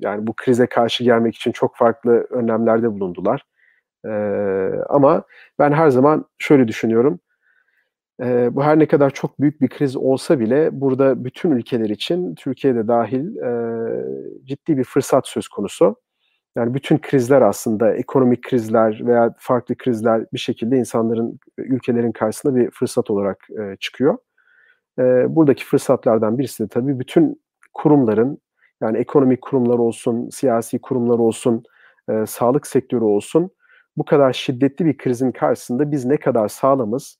[0.00, 3.42] yani bu krize karşı gelmek için çok farklı önlemlerde bulundular.
[4.06, 5.22] Ee, ama
[5.58, 7.20] ben her zaman şöyle düşünüyorum.
[8.22, 12.34] Ee, bu her ne kadar çok büyük bir kriz olsa bile burada bütün ülkeler için
[12.34, 13.50] Türkiye'de dahil e,
[14.44, 15.96] ciddi bir fırsat söz konusu.
[16.56, 22.70] Yani bütün krizler aslında ekonomik krizler veya farklı krizler bir şekilde insanların, ülkelerin karşısında bir
[22.70, 24.18] fırsat olarak e, çıkıyor.
[24.98, 25.02] E,
[25.36, 27.42] buradaki fırsatlardan birisi de tabii bütün
[27.74, 28.38] kurumların
[28.80, 31.62] yani ekonomik kurumlar olsun, siyasi kurumlar olsun,
[32.10, 33.50] e, sağlık sektörü olsun
[33.96, 37.18] bu kadar şiddetli bir krizin karşısında biz ne kadar sağlamız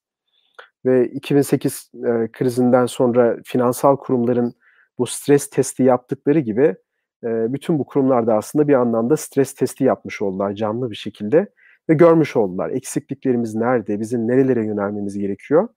[0.86, 4.54] ve 2008 e, krizinden sonra finansal kurumların
[4.98, 6.76] bu stres testi yaptıkları gibi
[7.24, 11.48] e, bütün bu kurumlar da aslında bir anlamda stres testi yapmış oldular canlı bir şekilde
[11.88, 12.70] ve görmüş oldular.
[12.70, 15.68] Eksikliklerimiz nerede, bizim nerelere yönelmemiz gerekiyor.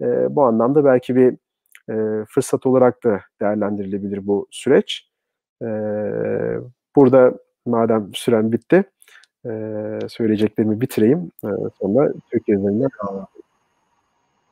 [0.00, 1.36] E, bu anlamda belki bir
[1.90, 5.08] e, fırsat olarak da değerlendirilebilir bu süreç.
[5.62, 5.66] E,
[6.96, 8.84] burada madem süren bitti,
[9.46, 9.50] e,
[10.08, 11.30] söyleyeceklerimi bitireyim.
[11.44, 11.48] E,
[11.80, 12.88] sonra Türkiye üzerinden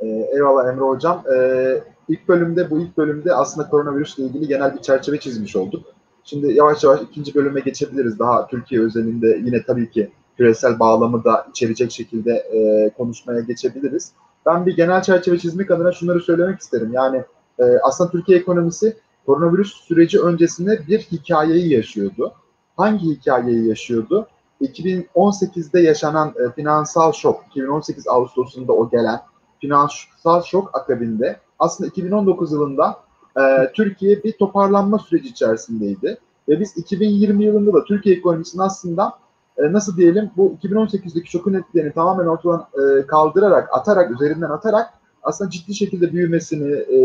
[0.01, 1.23] ee, eyvallah Emre Hocam.
[1.35, 5.87] Ee, ilk bölümde, bu ilk bölümde aslında koronavirüsle ilgili genel bir çerçeve çizmiş olduk.
[6.25, 8.19] Şimdi yavaş yavaş ikinci bölüme geçebiliriz.
[8.19, 14.13] Daha Türkiye özelinde yine tabii ki küresel bağlamı da içerecek şekilde e, konuşmaya geçebiliriz.
[14.47, 16.91] Ben bir genel çerçeve çizmek adına şunları söylemek isterim.
[16.93, 17.25] Yani
[17.59, 22.33] e, aslında Türkiye ekonomisi koronavirüs süreci öncesinde bir hikayeyi yaşıyordu.
[22.77, 24.29] Hangi hikayeyi yaşıyordu?
[24.61, 29.21] 2018'de yaşanan e, finansal şok, 2018 Ağustos'unda o gelen
[29.61, 32.97] finansal şok akabinde aslında 2019 yılında
[33.37, 36.19] e, Türkiye bir toparlanma süreci içerisindeydi.
[36.49, 39.13] Ve biz 2020 yılında da Türkiye ekonomisinin aslında
[39.59, 44.91] e, nasıl diyelim bu 2018'deki şokun etkilerini tamamen ortadan e, kaldırarak, atarak, üzerinden atarak
[45.23, 46.99] aslında ciddi şekilde büyümesini e,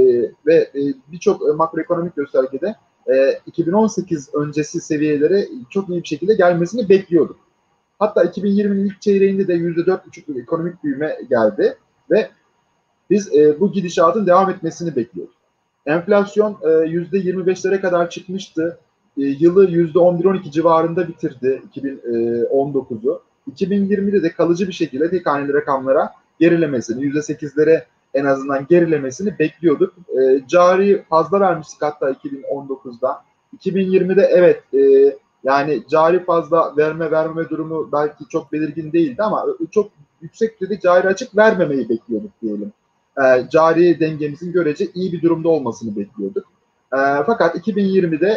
[0.45, 2.75] ve e, birçok e, makroekonomik göstergede
[3.13, 7.37] e, 2018 öncesi seviyelere çok iyi bir şekilde gelmesini bekliyorduk.
[7.99, 11.77] Hatta 2020'nin ilk çeyreğinde de %4,5 ekonomik büyüme geldi
[12.11, 12.29] ve
[13.09, 15.35] biz e, bu gidişatın devam etmesini bekliyoruz.
[15.85, 18.79] Enflasyon e, %25'lere kadar çıkmıştı.
[19.17, 23.21] E, yılı %11-12 civarında bitirdi 2019'u.
[23.51, 29.93] 2020'de de kalıcı bir şekilde tek haneli rakamlara gerilemesini, %8'lere en azından gerilemesini bekliyorduk.
[30.21, 33.23] E, cari fazla vermiştik hatta 2019'da.
[33.63, 39.89] 2020'de evet e, yani cari fazla verme vermeme durumu belki çok belirgin değildi ama çok
[40.21, 42.71] yüksek düzeyde cari açık vermemeyi bekliyorduk diyelim
[43.23, 46.45] e, cari dengemizin görece iyi bir durumda olmasını bekliyorduk.
[46.93, 48.29] E, fakat 2020'de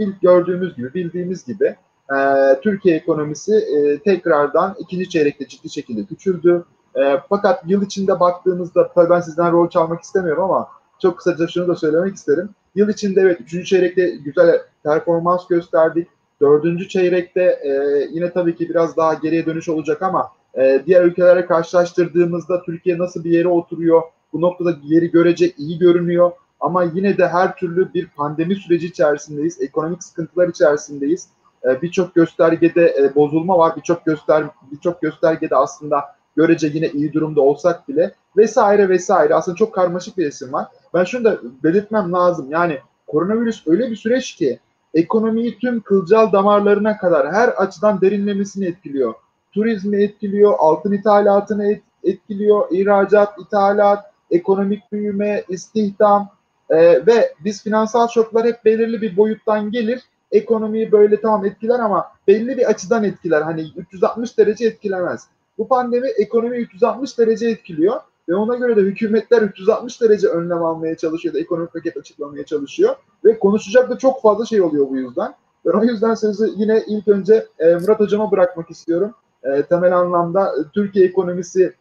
[0.00, 1.76] e, gördüğümüz gibi, bildiğimiz gibi
[2.14, 2.16] e,
[2.62, 6.64] Türkiye ekonomisi e, tekrardan ikinci çeyrekte ciddi şekilde küçüldü.
[6.96, 10.68] E, fakat yıl içinde baktığımızda, tabii ben sizden rol çalmak istemiyorum ama
[11.02, 12.48] çok kısaca şunu da söylemek isterim.
[12.74, 16.08] Yıl içinde evet üçüncü çeyrekte güzel performans gösterdik.
[16.40, 17.70] Dördüncü çeyrekte e,
[18.12, 23.24] yine tabii ki biraz daha geriye dönüş olacak ama e, diğer ülkelere karşılaştırdığımızda Türkiye nasıl
[23.24, 26.32] bir yere oturuyor, bu noktada yeri görecek iyi görünüyor.
[26.60, 29.60] Ama yine de her türlü bir pandemi süreci içerisindeyiz.
[29.60, 31.28] Ekonomik sıkıntılar içerisindeyiz.
[31.64, 33.76] E, birçok göstergede e, bozulma var.
[33.76, 36.04] Birçok göster birçok göstergede aslında
[36.36, 40.66] görece yine iyi durumda olsak bile vesaire vesaire aslında çok karmaşık bir resim var.
[40.94, 42.50] Ben şunu da belirtmem lazım.
[42.50, 44.58] Yani koronavirüs öyle bir süreç ki
[44.94, 49.14] ekonomiyi tüm kılcal damarlarına kadar her açıdan derinlemesini etkiliyor.
[49.52, 56.28] Turizmi etkiliyor, altın ithalatını et, etkiliyor, ihracat, ithalat, ekonomik büyüme, istihdam
[56.70, 60.02] e, ve biz finansal şoklar hep belirli bir boyuttan gelir.
[60.30, 63.42] Ekonomiyi böyle tamam etkiler ama belli bir açıdan etkiler.
[63.42, 65.26] Hani 360 derece etkilemez.
[65.58, 70.96] Bu pandemi ekonomi 360 derece etkiliyor ve ona göre de hükümetler 360 derece önlem almaya
[70.96, 75.34] çalışıyor da ekonomik paket açıklamaya çalışıyor ve konuşacak da çok fazla şey oluyor bu yüzden.
[75.66, 79.14] Ben o yüzden sözü yine ilk önce e, Murat Hocam'a bırakmak istiyorum.
[79.44, 81.74] E, temel anlamda Türkiye ekonomisi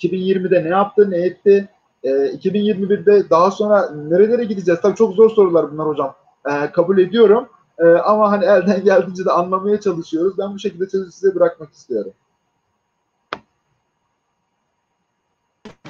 [0.00, 1.68] 2020'de ne yaptı, ne etti?
[2.02, 4.80] E, 2021'de daha sonra nerelere gideceğiz?
[4.80, 6.14] Tabii çok zor sorular bunlar hocam.
[6.46, 7.48] E, kabul ediyorum.
[7.78, 10.38] E, ama hani elden geldiğince de anlamaya çalışıyoruz.
[10.38, 12.12] Ben bu şekilde sözü size bırakmak istiyorum.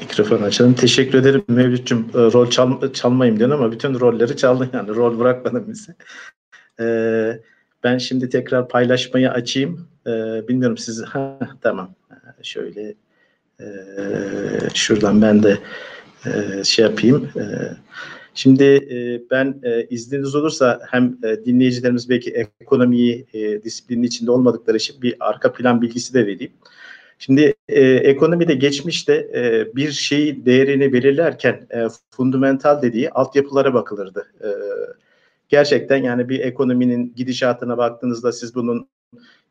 [0.01, 0.75] Mikrofon açalım.
[0.75, 1.99] Teşekkür ederim Mevlüt'cüm.
[2.15, 4.95] E, rol çal, çalmayayım diyorsun ama bütün rolleri çaldın yani.
[4.95, 5.95] Rol bırakmadın bize.
[6.81, 7.41] Ee,
[7.85, 9.89] ben şimdi tekrar paylaşmayı açayım.
[10.07, 11.05] Ee, bilmiyorum siz...
[11.09, 11.95] Ha, tamam.
[12.11, 12.95] Ee, şöyle
[13.61, 13.67] e,
[14.75, 15.59] şuradan ben de
[16.27, 17.29] e, şey yapayım.
[17.37, 17.45] E,
[18.35, 24.77] şimdi e, ben e, izniniz olursa hem e, dinleyicilerimiz belki ekonomiyi e, disiplinin içinde olmadıkları
[24.77, 26.53] için bir arka plan bilgisi de vereyim.
[27.19, 34.27] Şimdi e, ekonomide geçmişte e, bir şeyi değerini belirlerken e, fundamental dediği altyapılara bakılırdı.
[34.41, 34.49] E,
[35.49, 38.89] gerçekten yani bir ekonominin gidişatına baktığınızda siz bunun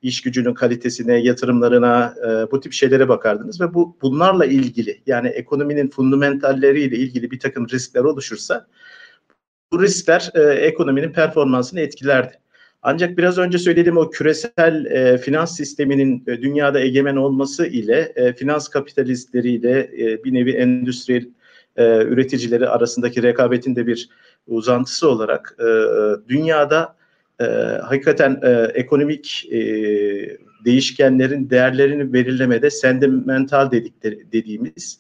[0.04, 5.90] iş gücünün kalitesine, yatırımlarına, e, bu tip şeylere bakardınız ve bu bunlarla ilgili yani ekonominin
[5.90, 8.68] fundamentalleriyle ilgili bir takım riskler oluşursa
[9.72, 12.40] bu riskler e, ekonominin performansını etkilerdi.
[12.82, 18.34] Ancak biraz önce söylediğim o küresel e, finans sisteminin e, dünyada egemen olması ile e,
[18.34, 21.30] finans kapitalistleriyle e, bir nevi endüstriyel
[21.76, 24.10] e, üreticileri arasındaki rekabetin de bir
[24.48, 25.66] uzantısı olarak e,
[26.30, 26.96] dünyada
[27.42, 27.44] e,
[27.84, 29.60] hakikaten e, ekonomik e,
[30.66, 35.00] değişkenlerin değerlerini belirlemede sentimental dedikleri, dediğimiz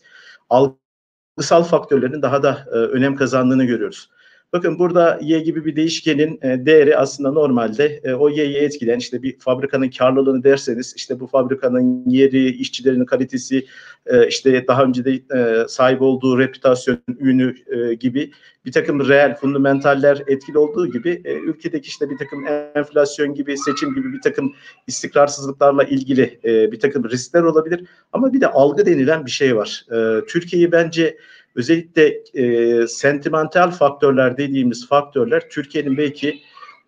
[0.49, 4.09] algısal faktörlerin daha da e, önem kazandığını görüyoruz.
[4.53, 9.23] Bakın burada Y gibi bir değişkenin e, değeri aslında normalde e, o Y'yi etkileyen işte
[9.23, 13.65] bir fabrikanın karlılığını derseniz işte bu fabrikanın yeri, işçilerin kalitesi,
[14.05, 15.21] e, işte daha önce de
[15.67, 17.55] sahip olduğu reputasyon, ünü
[17.95, 18.31] gibi
[18.65, 24.13] bir takım reel, fundamentaller etkili olduğu gibi ülkedeki işte bir takım enflasyon gibi, seçim gibi
[24.13, 24.53] bir takım
[24.87, 27.85] istikrarsızlıklarla ilgili bir takım riskler olabilir.
[28.13, 29.85] Ama bir de algı denilen bir şey var.
[30.27, 31.17] Türkiye'yi bence
[31.55, 36.41] özellikle e, sentimental faktörler dediğimiz faktörler Türkiye'nin belki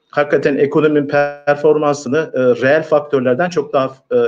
[0.10, 4.22] hakikaten ekonominin performansını e, reel faktörlerden çok daha e, e,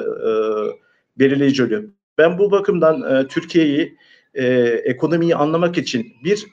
[1.19, 1.84] belirleyici oluyor.
[2.17, 3.97] Ben bu bakımdan e, Türkiye'yi
[4.34, 6.45] e, ekonomiyi anlamak için bir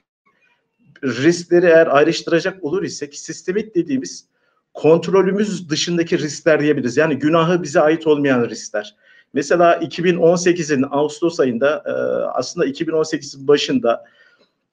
[1.05, 4.29] riskleri eğer ayrıştıracak olur isek sistemik dediğimiz
[4.75, 6.97] kontrolümüz dışındaki riskler diyebiliriz.
[6.97, 8.97] Yani günahı bize ait olmayan riskler.
[9.35, 11.91] Mesela 2018'in Ağustos ayında e,
[12.29, 14.05] aslında 2018'in başında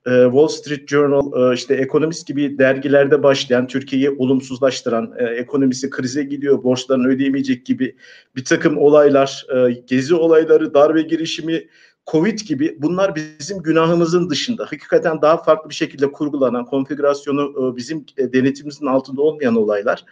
[0.06, 6.64] e, Wall Street Journal, e, işte Economist gibi dergilerde başlayan, Türkiye'yi olumsuzlaştıran, ekonomisi krize gidiyor,
[6.64, 7.96] borçlarını ödeyemeyecek gibi
[8.36, 9.46] bir takım olaylar,
[9.88, 11.68] gezi olayları, darbe girişimi,
[12.12, 14.66] Covid gibi bunlar bizim günahımızın dışında.
[14.66, 20.06] Hakikaten daha farklı bir şekilde kurgulanan, konfigürasyonu bizim denetimimizin altında olmayan olaylar.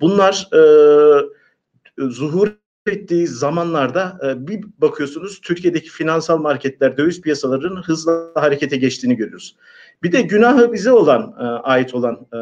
[0.00, 0.48] Bunlar
[1.98, 9.56] zuhur ettiği zamanlarda e, bir bakıyorsunuz Türkiye'deki finansal marketler, döviz piyasalarının hızla harekete geçtiğini görüyoruz.
[10.02, 12.38] Bir de günahı bize olan e, ait olan e,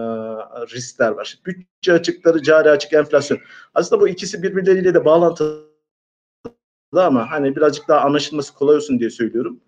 [0.75, 1.39] riskler var.
[1.47, 3.39] Bütçe açıkları, cari açık enflasyon.
[3.75, 5.71] Aslında bu ikisi birbirleriyle de bağlantılı
[6.93, 9.61] ama hani birazcık daha anlaşılması kolay olsun diye söylüyorum.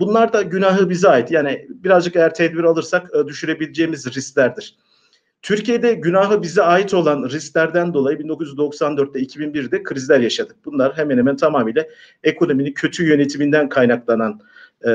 [0.00, 1.30] Bunlar da günahı bize ait.
[1.30, 4.76] Yani birazcık eğer tedbir alırsak düşürebileceğimiz risklerdir.
[5.42, 10.56] Türkiye'de günahı bize ait olan risklerden dolayı 1994'te 2001'de krizler yaşadık.
[10.64, 11.86] Bunlar hemen hemen tamamıyla
[12.24, 14.40] ekonominin kötü yönetiminden kaynaklanan
[14.82, 14.90] e,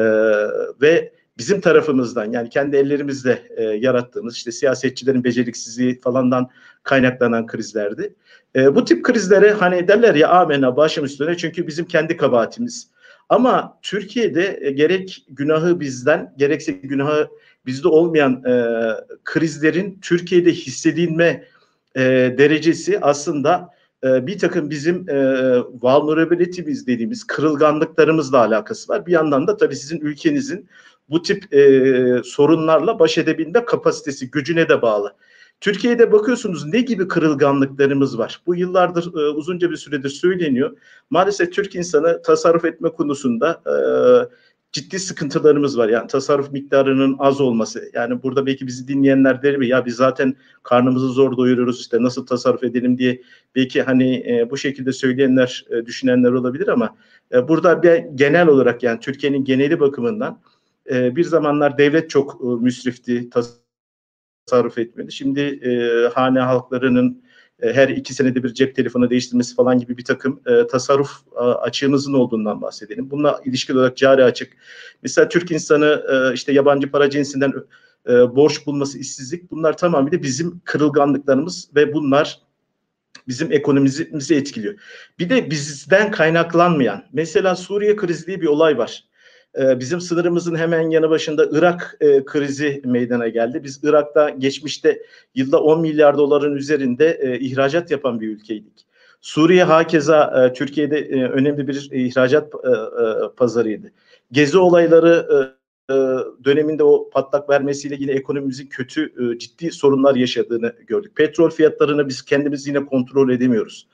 [0.81, 6.49] ve bizim tarafımızdan yani kendi ellerimizle e, yarattığımız işte siyasetçilerin beceriksizliği falandan
[6.84, 8.15] kaynaklanan krizlerdi.
[8.55, 12.89] E, bu tip krizlere hani derler ya amena başım üstüne çünkü bizim kendi kabahatimiz.
[13.30, 17.28] Ama Türkiye'de e, gerek günahı bizden gerekse günahı
[17.66, 18.76] bizde olmayan e,
[19.24, 21.43] krizlerin Türkiye'de hissedilme
[21.95, 22.01] e,
[22.38, 23.70] derecesi aslında
[24.03, 25.16] e, bir takım bizim e,
[25.82, 29.05] vulnerability'miz dediğimiz kırılganlıklarımızla alakası var.
[29.05, 30.70] Bir yandan da tabii sizin ülkenizin
[31.09, 35.16] bu tip e, sorunlarla baş edebilme kapasitesi, gücüne de bağlı.
[35.61, 38.41] Türkiye'de bakıyorsunuz ne gibi kırılganlıklarımız var.
[38.45, 40.78] Bu yıllardır e, uzunca bir süredir söyleniyor.
[41.09, 43.76] Maalesef Türk insanı tasarruf etme konusunda e,
[44.76, 45.89] ciddi sıkıntılarımız var.
[45.89, 47.89] Yani tasarruf miktarının az olması.
[47.93, 52.26] Yani burada belki bizi dinleyenler der mi ya biz zaten karnımızı zor doyuruyoruz işte nasıl
[52.26, 53.21] tasarruf edelim diye
[53.55, 56.97] belki hani e, bu şekilde söyleyenler, e, düşünenler olabilir ama
[57.34, 60.41] e, burada bir genel olarak yani Türkiye'nin geneli bakımından
[60.89, 65.11] e, bir zamanlar devlet çok e, müsrifti, tasarruf etmedi.
[65.11, 67.23] Şimdi e, hane halklarının
[67.62, 71.39] e, her iki senede bir cep telefonu değiştirmesi falan gibi bir takım e, tasarruf e,
[71.39, 73.12] açığımızın olduğundan bahsedelim.
[73.12, 74.53] Bununla ilişkili olarak cari açık.
[75.03, 77.53] Mesela Türk insanı e, işte yabancı para cinsinden
[78.10, 82.41] e, borç bulması, işsizlik bunlar tamamıyla bizim kırılganlıklarımız ve bunlar
[83.28, 84.76] bizim ekonomimizi etkiliyor.
[85.20, 89.03] Bir de bizden kaynaklanmayan, mesela Suriye krizi diye bir olay var.
[89.60, 93.64] Ee, bizim sınırımızın hemen yanı başında Irak e, krizi meydana geldi.
[93.64, 95.01] Biz Irak'ta geçmişte
[95.36, 98.86] yılda 10 milyar doların üzerinde e, ihracat yapan bir ülkeydik.
[99.22, 102.53] Suriye hakeza e, Türkiye'de önemli bir ihracat
[103.38, 103.91] pazarıydı.
[104.32, 105.28] Gezi olayları
[106.43, 111.16] döneminde o patlak vermesiyle yine ekonomimizin kötü ciddi sorunlar yaşadığını gördük.
[111.16, 113.88] Petrol fiyatlarını biz kendimiz yine kontrol edemiyoruz.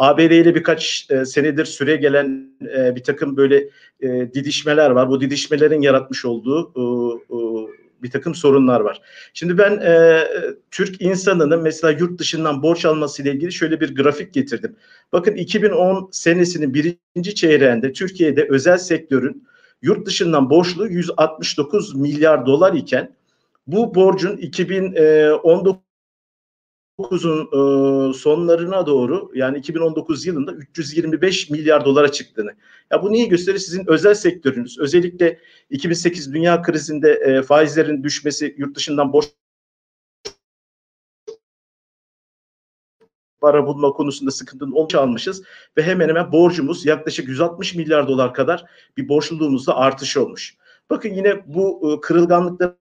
[0.00, 3.68] ABD ile birkaç e, senedir süre gelen e, bir takım böyle
[4.00, 5.08] e, didişmeler var.
[5.08, 6.82] Bu didişmelerin yaratmış olduğu e,
[7.34, 7.38] e,
[8.02, 9.00] bir takım sorunlar var.
[9.34, 10.24] Şimdi ben e,
[10.70, 14.76] Türk insanının mesela yurt dışından borç alması ile ilgili şöyle bir grafik getirdim.
[15.12, 19.46] Bakın 2010 senesinin birinci çeyreğinde Türkiye'de özel sektörün
[19.82, 23.14] yurt dışından borçlu 169 milyar dolar iken
[23.66, 25.89] bu borcun 2019
[27.00, 32.54] 2019'un e, sonlarına doğru yani 2019 yılında 325 milyar dolara çıktığını.
[32.92, 33.58] Ya bu neyi gösterir?
[33.58, 35.40] Sizin özel sektörünüz özellikle
[35.70, 39.26] 2008 dünya krizinde e, faizlerin düşmesi, yurt dışından borç
[43.40, 45.42] para bulma konusunda sıkıntının olmuş almışız
[45.76, 48.64] ve hemen hemen borcumuz yaklaşık 160 milyar dolar kadar
[48.96, 50.56] bir borçluluğumuzda artış olmuş.
[50.90, 52.78] Bakın yine bu e, kırılganlıklarımızı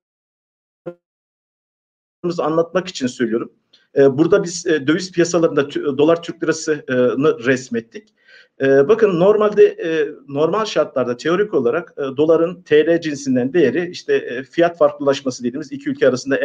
[2.40, 3.54] anlatmak için söylüyorum.
[3.98, 8.14] Ee, burada biz e, döviz piyasalarında dolar Türk lirasını resmettik.
[8.62, 14.78] Ee, bakın normalde e, normal şartlarda teorik olarak e, doların TL cinsinden değeri işte fiyat
[14.78, 16.38] farklılaşması dediğimiz iki ülke arasında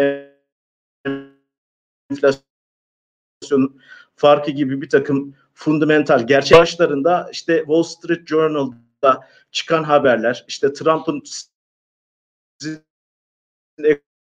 [2.10, 3.80] enflasyon
[4.16, 11.22] farkı gibi bir takım fundamental gerçek başlarında işte Wall Street Journal'da çıkan haberler işte Trump'ın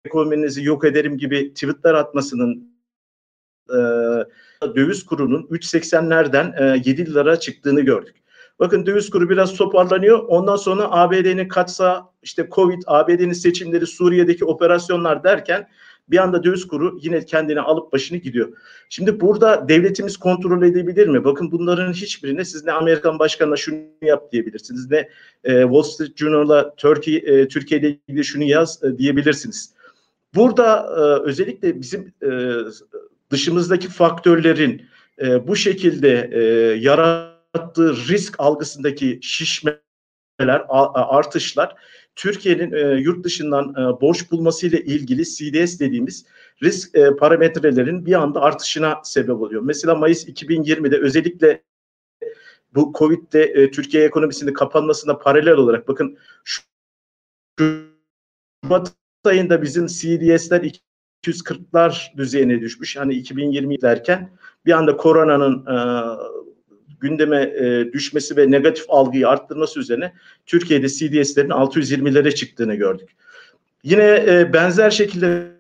[0.06, 2.69] ekonominizi yok ederim gibi tweetler atmasının
[3.70, 8.16] e, döviz kurunun 3.80'lerden e, 7 lira çıktığını gördük.
[8.60, 10.20] Bakın döviz kuru biraz toparlanıyor.
[10.28, 15.68] Ondan sonra ABD'nin katsa işte Covid, ABD'nin seçimleri, Suriye'deki operasyonlar derken
[16.10, 18.58] bir anda döviz kuru yine kendini alıp başını gidiyor.
[18.90, 21.24] Şimdi burada devletimiz kontrol edebilir mi?
[21.24, 25.10] Bakın bunların hiçbirine siz ne Amerikan başkanına şunu yap diyebilirsiniz ne
[25.44, 29.74] e, Wall Street Journal'a Türkiye e, Türkiye ile ilgili şunu yaz e, diyebilirsiniz.
[30.36, 32.14] Burada e, özellikle bizim
[33.32, 34.86] dışımızdaki faktörlerin
[35.22, 36.42] e, bu şekilde e,
[36.80, 39.82] yarattığı risk algısındaki şişmeler,
[40.94, 41.76] artışlar
[42.16, 46.26] Türkiye'nin e, yurt dışından e, borç bulması ile ilgili CDS dediğimiz
[46.64, 49.62] risk e, parametrelerin bir anda artışına sebep oluyor.
[49.62, 51.64] Mesela Mayıs 2020'de özellikle
[52.76, 56.62] bu Covid'de e, Türkiye ekonomisinin kapanmasına paralel olarak bakın şu
[58.64, 58.94] Şubat
[59.26, 60.62] ayında bizim CDS'ler
[61.24, 62.98] 240'lar düzeyine düşmüş.
[62.98, 64.30] Hani 2020 derken
[64.66, 65.78] bir anda koronanın e,
[67.00, 70.14] gündeme e, düşmesi ve negatif algıyı arttırması üzerine
[70.46, 73.10] Türkiye'de CDS'lerin 620'lere çıktığını gördük.
[73.84, 75.52] Yine e, benzer şekilde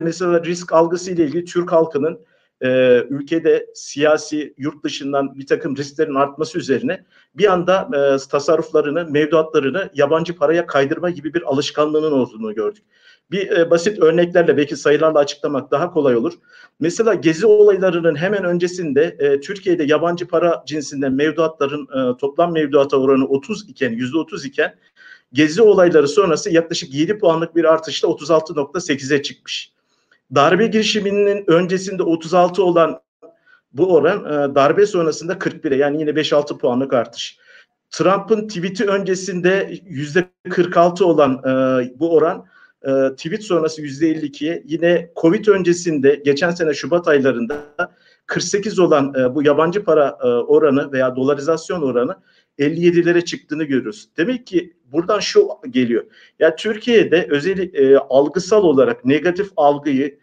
[0.00, 2.20] mesela risk algısı ile ilgili Türk halkının
[2.64, 7.04] e, ülkede siyasi yurt dışından bir takım risklerin artması üzerine
[7.34, 12.84] bir anda e, tasarruflarını, mevduatlarını yabancı paraya kaydırma gibi bir alışkanlığının olduğunu gördük.
[13.30, 16.32] Bir e, basit örneklerle belki sayılarla açıklamak daha kolay olur.
[16.80, 23.26] Mesela gezi olaylarının hemen öncesinde e, Türkiye'de yabancı para cinsinden mevduatların e, toplam mevduata oranı
[23.26, 24.74] 30 iken, %30 iken
[25.32, 29.75] gezi olayları sonrası yaklaşık 7 puanlık bir artışla 36.8'e çıkmış.
[30.34, 33.00] Darbe girişiminin öncesinde 36 olan
[33.72, 37.38] bu oran e, darbe sonrasında 41'e yani yine 5-6 puanlık artış.
[37.90, 41.50] Trump'ın tweet'i öncesinde %46 olan e,
[42.00, 42.44] bu oran
[42.82, 47.56] e, tweet sonrası %52'ye yine Covid öncesinde geçen sene Şubat aylarında
[48.26, 50.12] 48 olan e, bu yabancı para
[50.42, 52.16] oranı veya dolarizasyon oranı
[52.58, 54.08] 57'lere çıktığını görüyoruz.
[54.16, 56.04] Demek ki buradan şu geliyor.
[56.38, 60.18] Ya Türkiye'de özellikle e, algısal olarak negatif algıyı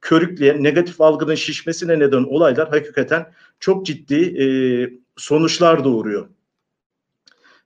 [0.00, 4.46] körükleyen, negatif algının şişmesine neden olaylar hakikaten çok ciddi e,
[5.16, 6.28] sonuçlar doğuruyor.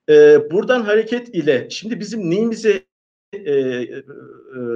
[0.09, 2.83] E, buradan hareket ile şimdi bizim neyimize
[3.33, 4.05] e, e,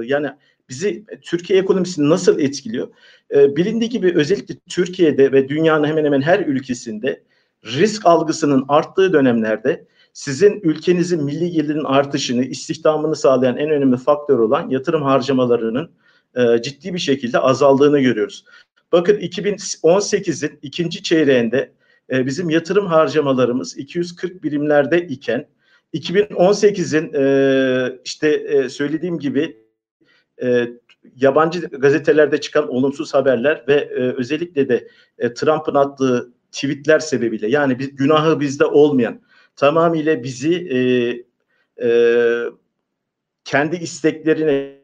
[0.03, 0.29] yani
[0.69, 2.87] bizi Türkiye ekonomisini nasıl etkiliyor?
[3.33, 7.23] E, bilindiği gibi özellikle Türkiye'de ve dünyanın hemen hemen her ülkesinde
[7.65, 14.69] risk algısının arttığı dönemlerde sizin ülkenizin milli gelirinin artışını, istihdamını sağlayan en önemli faktör olan
[14.69, 15.91] yatırım harcamalarının
[16.35, 18.45] e, ciddi bir şekilde azaldığını görüyoruz.
[18.91, 21.71] Bakın 2018'in ikinci çeyreğinde
[22.11, 25.47] e, bizim yatırım harcamalarımız 240 birimlerde iken
[25.93, 29.57] 2018'in e, işte e, söylediğim gibi
[30.43, 30.67] e,
[31.15, 34.87] yabancı gazetelerde çıkan olumsuz haberler ve e, özellikle de
[35.17, 39.21] e, Trump'ın attığı tweetler sebebiyle yani biz, günahı bizde olmayan
[39.55, 40.79] tamamıyla bizi e,
[41.87, 41.89] e,
[43.43, 44.79] kendi isteklerine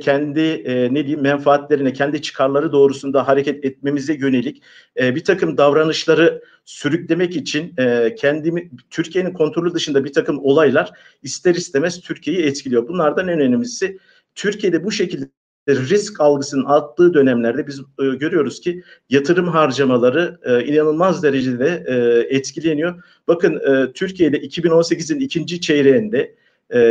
[0.00, 4.62] kendi e, ne diyeyim menfaatlerine, kendi çıkarları doğrusunda hareket etmemize yönelik
[5.00, 10.90] e, bir takım davranışları sürüklemek için e, kendimi Türkiye'nin kontrolü dışında bir takım olaylar
[11.22, 12.88] ister istemez Türkiye'yi etkiliyor.
[12.88, 13.98] Bunlardan en önemlisi
[14.34, 15.28] Türkiye'de bu şekilde
[15.68, 21.96] risk algısının arttığı dönemlerde biz e, görüyoruz ki yatırım harcamaları e, inanılmaz derecede e,
[22.36, 23.02] etkileniyor.
[23.28, 26.34] Bakın e, Türkiye'de 2018'in ikinci çeyreğinde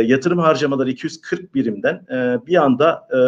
[0.04, 2.06] yatırım harcamaları 240 birimden
[2.46, 3.18] bir anda e,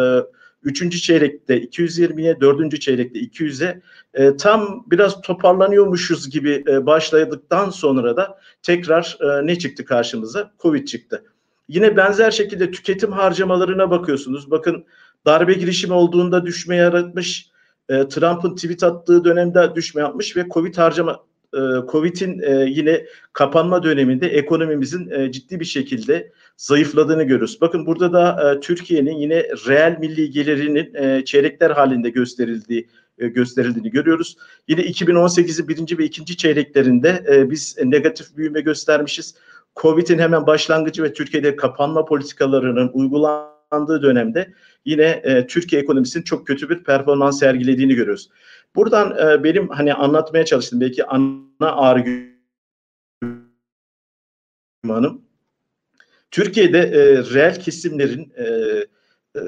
[0.63, 3.81] üçüncü çeyrekte 220'ye, dördüncü çeyrekte 200'e
[4.13, 10.51] e, tam biraz toparlanıyormuşuz gibi e, başladıktan sonra da tekrar e, ne çıktı karşımıza?
[10.59, 11.23] Covid çıktı.
[11.67, 14.51] Yine benzer şekilde tüketim harcamalarına bakıyorsunuz.
[14.51, 14.85] Bakın
[15.25, 17.49] darbe girişimi olduğunda düşme yaratmış.
[17.89, 21.19] E, Trump'ın tweet attığı dönemde düşme yapmış ve Covid harcama
[21.53, 21.59] e,
[21.91, 27.61] Covid'in e, yine kapanma döneminde ekonomimizin e, ciddi bir şekilde zayıfladığını görüyoruz.
[27.61, 33.91] Bakın burada da e, Türkiye'nin yine reel milli gelirinin e, çeyrekler halinde gösterildiği e, gösterildiğini
[33.91, 34.37] görüyoruz.
[34.67, 39.35] Yine 2018'in birinci ve ikinci çeyreklerinde e, biz negatif büyüme göstermişiz.
[39.75, 44.53] Covid'in hemen başlangıcı ve Türkiye'de kapanma politikalarının uygulandığı dönemde
[44.85, 48.29] yine e, Türkiye ekonomisinin çok kötü bir performans sergilediğini görüyoruz.
[48.75, 52.39] Buradan e, benim hani anlatmaya çalıştığım belki ana argümanım
[56.31, 58.45] Türkiye'de e, reel kesimlerin e,
[59.35, 59.41] e,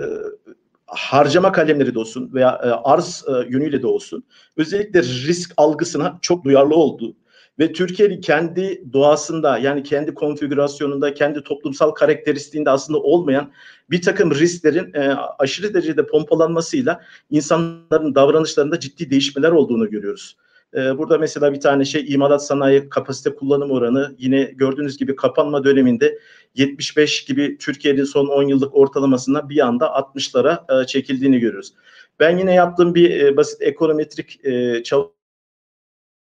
[0.86, 4.24] harcama kalemleri de olsun veya e, arz e, yönüyle de olsun
[4.58, 7.16] özellikle risk algısına çok duyarlı olduğu
[7.62, 13.52] ve Türkiye'nin kendi doğasında yani kendi konfigürasyonunda, kendi toplumsal karakteristiğinde aslında olmayan
[13.90, 20.38] bir takım risklerin e, aşırı derecede pompalanmasıyla insanların davranışlarında ciddi değişmeler olduğunu görüyoruz.
[20.74, 25.64] E, burada mesela bir tane şey imalat sanayi kapasite kullanım oranı yine gördüğünüz gibi kapanma
[25.64, 26.20] döneminde
[26.56, 31.74] 75 gibi Türkiye'nin son 10 yıllık ortalamasından bir anda 60'lara e, çekildiğini görüyoruz.
[32.20, 34.44] Ben yine yaptığım bir e, basit ekonometrik
[34.86, 35.21] çalışma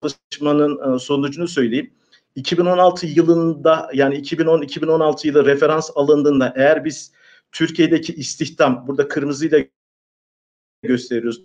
[0.01, 1.93] çalışmanın e, sonucunu söyleyeyim.
[2.35, 7.11] 2016 yılında yani 2010-2016 yılı referans alındığında eğer biz
[7.51, 9.59] Türkiye'deki istihdam burada kırmızıyla
[10.83, 11.41] gösteriyoruz.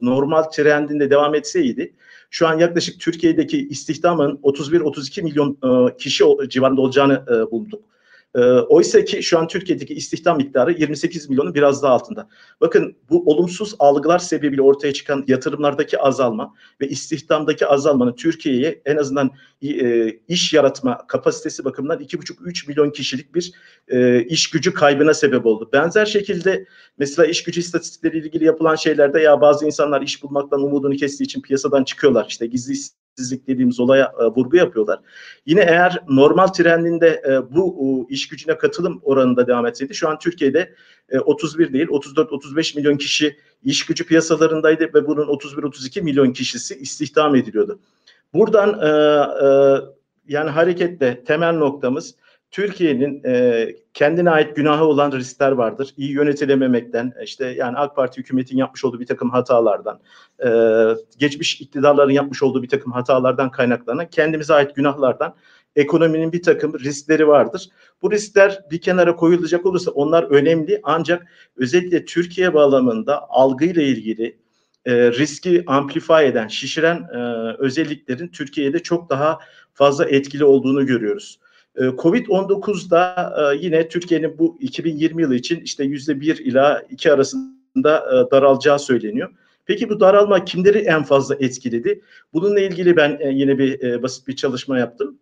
[0.00, 1.94] Normal trendinde devam etseydi
[2.30, 7.89] şu an yaklaşık Türkiye'deki istihdamın 31-32 milyon e, kişi civarında olacağını e, bulduk.
[8.34, 12.28] E, oysa ki şu an Türkiye'deki istihdam miktarı 28 milyonun biraz daha altında.
[12.60, 19.30] Bakın bu olumsuz algılar sebebiyle ortaya çıkan yatırımlardaki azalma ve istihdamdaki azalmanın Türkiye'ye en azından
[19.62, 23.52] e, iş yaratma kapasitesi bakımından 2,5-3 milyon kişilik bir
[23.88, 25.70] e, iş gücü kaybına sebep oldu.
[25.72, 26.66] Benzer şekilde
[26.98, 31.42] mesela iş gücü istatistikleriyle ilgili yapılan şeylerde ya bazı insanlar iş bulmaktan umudunu kestiği için
[31.42, 32.26] piyasadan çıkıyorlar.
[32.28, 32.72] İşte gizli
[33.20, 35.00] işsizlik dediğimiz olaya e, vurgu yapıyorlar.
[35.46, 40.18] Yine eğer normal trendinde e, bu e, iş gücüne katılım oranında devam etseydi şu an
[40.18, 40.74] Türkiye'de
[41.08, 47.34] e, 31 değil 34-35 milyon kişi iş gücü piyasalarındaydı ve bunun 31-32 milyon kişisi istihdam
[47.34, 47.80] ediliyordu.
[48.34, 48.88] Buradan e,
[49.46, 49.48] e,
[50.28, 52.14] yani hareketle temel noktamız
[52.50, 55.94] Türkiye'nin e, kendine ait günahı olan riskler vardır.
[55.96, 60.00] İyi yönetilememekten, işte yani AK Parti hükümetin yapmış olduğu bir takım hatalardan,
[60.44, 60.48] e,
[61.18, 65.34] geçmiş iktidarların yapmış olduğu bir takım hatalardan kaynaklanan kendimize ait günahlardan
[65.76, 67.68] ekonominin bir takım riskleri vardır.
[68.02, 71.26] Bu riskler bir kenara koyulacak olursa onlar önemli ancak
[71.56, 74.38] özellikle Türkiye bağlamında algıyla ilgili
[74.84, 77.18] e, riski amplify eden, şişiren e,
[77.58, 79.38] özelliklerin Türkiye'de çok daha
[79.74, 81.40] fazla etkili olduğunu görüyoruz.
[81.76, 87.96] Ee, Covid-19'da e, yine Türkiye'nin bu 2020 yılı için işte yüzde bir ila iki arasında
[88.06, 89.30] e, daralacağı söyleniyor.
[89.66, 92.00] Peki bu daralma kimleri en fazla etkiledi?
[92.32, 95.18] Bununla ilgili ben e, yine bir basit bir çalışma yaptım.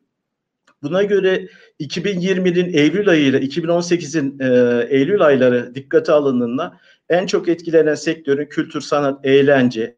[0.82, 1.48] Buna göre
[1.80, 8.80] 2020'nin Eylül ayı ile 2018'in e, Eylül ayları dikkate alındığında en çok etkilenen sektörün kültür,
[8.80, 9.96] sanat, eğlence,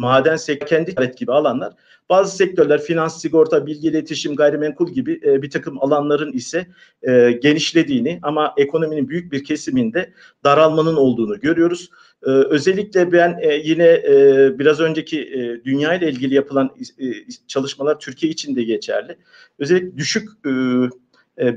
[0.00, 0.36] maden
[0.68, 1.72] kendi gibi alanlar.
[2.08, 6.66] Bazı sektörler finans, sigorta, bilgi iletişim, gayrimenkul gibi e, bir takım alanların ise
[7.02, 10.12] e, genişlediğini ama ekonominin büyük bir kesiminde
[10.44, 11.90] daralmanın olduğunu görüyoruz.
[12.26, 17.06] E, özellikle ben e, yine e, biraz önceki e, dünya ile ilgili yapılan e,
[17.46, 19.16] çalışmalar Türkiye için de geçerli.
[19.58, 20.50] Özellikle düşük e,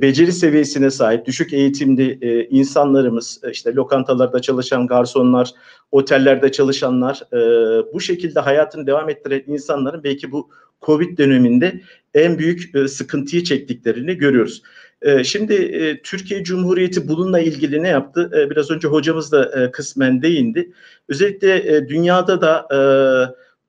[0.02, 5.52] beceri seviyesine sahip, düşük eğitimli e, insanlarımız, e, işte lokantalarda çalışan garsonlar,
[5.92, 7.38] otellerde çalışanlar, e,
[7.94, 10.50] bu şekilde hayatını devam ettiren insanların belki bu
[10.82, 11.82] Covid döneminde
[12.14, 14.62] en büyük e, sıkıntıyı çektiklerini görüyoruz.
[15.02, 18.32] E, şimdi e, Türkiye Cumhuriyeti bununla ilgili ne yaptı?
[18.38, 20.72] E, biraz önce hocamız da e, kısmen değindi.
[21.10, 22.80] Özellikle e, dünyada da e,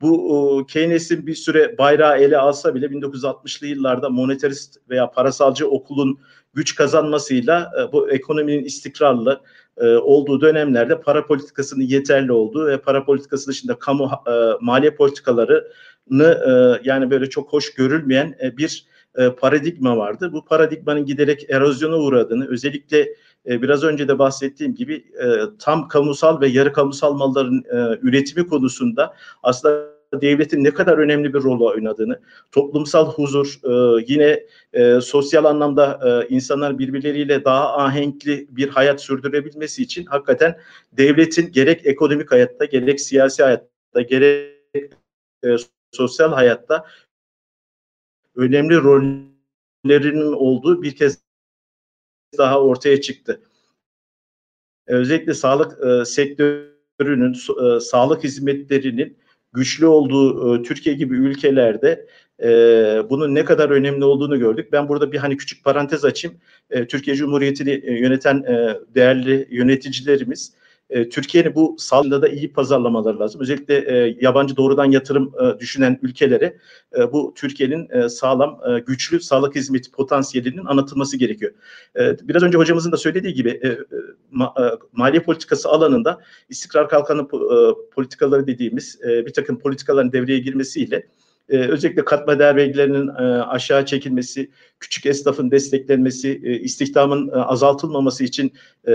[0.05, 6.19] bu Keynes'in bir süre bayrağı ele alsa bile 1960'lı yıllarda monetarist veya parasalcı okulun
[6.55, 9.41] güç kazanmasıyla e, bu ekonominin istikrarlı
[9.77, 16.81] e, olduğu dönemlerde para politikasının yeterli olduğu ve para politikası dışında kamu e, maliye politikalarını
[16.85, 18.87] yani böyle çok hoş görülmeyen bir
[19.39, 20.31] paradigma vardı.
[20.33, 23.09] Bu paradigmanın giderek erozyona uğradığını özellikle
[23.47, 25.05] biraz önce de bahsettiğim gibi
[25.59, 27.65] tam kamusal ve yarı kamusal malların
[28.03, 32.21] üretimi konusunda aslında devletin ne kadar önemli bir rol oynadığını,
[32.53, 39.83] toplumsal huzur, e, yine e, sosyal anlamda e, insanlar birbirleriyle daha ahenkli bir hayat sürdürebilmesi
[39.83, 40.59] için hakikaten
[40.93, 44.55] devletin gerek ekonomik hayatta, gerek siyasi hayatta, gerek
[45.45, 45.57] e,
[45.93, 46.87] sosyal hayatta
[48.37, 51.19] önemli rollerinin olduğu bir kez
[52.39, 53.41] daha ortaya çıktı.
[54.87, 59.19] Özellikle sağlık e, sektörünün, e, sağlık hizmetlerinin
[59.55, 62.07] güçlü olduğu e, Türkiye gibi ülkelerde
[62.43, 62.49] e,
[63.11, 64.73] bunun ne kadar önemli olduğunu gördük.
[64.73, 66.37] Ben burada bir hani küçük parantez açayım.
[66.71, 70.53] E, Türkiye Cumhuriyeti'ni e, yöneten e, değerli yöneticilerimiz
[70.91, 73.41] e, Türkiye'nin bu salgında da iyi pazarlamaları lazım.
[73.41, 76.57] Özellikle e, yabancı doğrudan yatırım e, düşünen ülkelere
[76.99, 81.53] e, bu Türkiye'nin e, sağlam, e, güçlü sağlık hizmeti potansiyelinin anlatılması gerekiyor.
[81.99, 83.79] E, biraz önce hocamızın da söylediği gibi e
[84.31, 84.63] ma, e,
[84.93, 91.07] maliye politikası alanında istikrar kalkanı e, politikaları dediğimiz e, bir takım politikaların devreye girmesiyle
[91.49, 98.25] e, özellikle katma değer vergilerinin e, aşağı çekilmesi, küçük esnafın desteklenmesi, e, istihdamın e, azaltılmaması
[98.25, 98.53] için
[98.87, 98.95] e,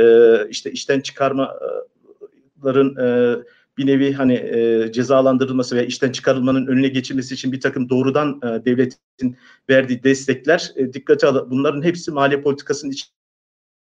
[0.49, 3.35] işte işten çıkarmaların e,
[3.77, 8.65] bir nevi hani e, cezalandırılması veya işten çıkarılmanın önüne geçilmesi için bir takım doğrudan e,
[8.65, 9.37] devletin
[9.69, 11.49] verdiği destekler e, dikkate al.
[11.49, 13.11] Bunların hepsi maliye politikasının iç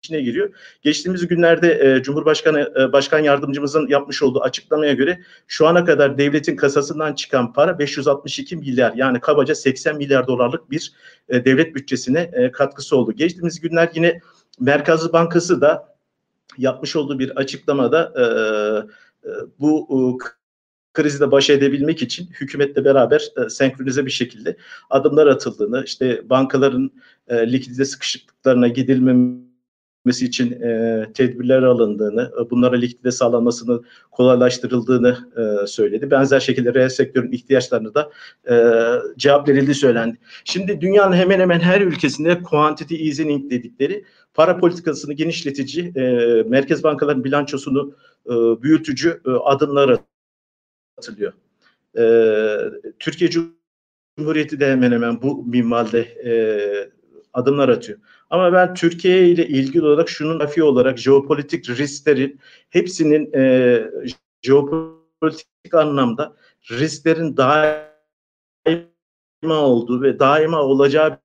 [0.03, 0.51] içine giriyor.
[0.83, 6.57] Geçtiğimiz günlerde e, Cumhurbaşkanı e, Başkan Yardımcımızın yapmış olduğu açıklamaya göre şu ana kadar devletin
[6.57, 10.93] kasasından çıkan para 562 milyar yani kabaca 80 milyar dolarlık bir
[11.29, 13.13] e, devlet bütçesine e, katkısı oldu.
[13.13, 14.21] Geçtiğimiz günler yine
[14.61, 15.97] Merkez Bankası da
[16.59, 18.23] yapmış olduğu bir açıklamada e,
[19.29, 19.99] e, bu e,
[20.95, 24.57] krizle baş edebilmek için hükümetle beraber e, senkronize bir şekilde
[24.91, 26.91] adımlar atıldığını, işte bankaların
[27.29, 29.52] e, likidite sıkışıklıklarına gidilmemesi
[30.03, 36.11] etmesi için e, tedbirler alındığını, e, bunlara likidite sağlanmasını kolaylaştırıldığını e, söyledi.
[36.11, 38.11] Benzer şekilde reel sektörün ihtiyaçlarını da
[38.51, 38.55] e,
[39.17, 40.19] cevap verildiği söylendi.
[40.45, 46.03] Şimdi dünyanın hemen hemen her ülkesinde quantity easing dedikleri para politikasını genişletici, e,
[46.49, 47.95] merkez bankaların bilançosunu
[48.27, 48.33] e,
[48.63, 49.99] büyütücü e, adımlar
[50.99, 51.33] atılıyor.
[51.99, 52.05] E,
[52.99, 53.31] Türkiye
[54.19, 56.33] Cumhuriyeti de hemen hemen bu minvalde e,
[57.33, 57.99] adımlar atıyor.
[58.33, 63.83] Ama ben Türkiye ile ilgili olarak şunun afi olarak jeopolitik risklerin hepsinin e,
[64.43, 66.37] jeopolitik anlamda
[66.70, 68.87] risklerin daima
[69.49, 71.18] olduğu ve daima olacağı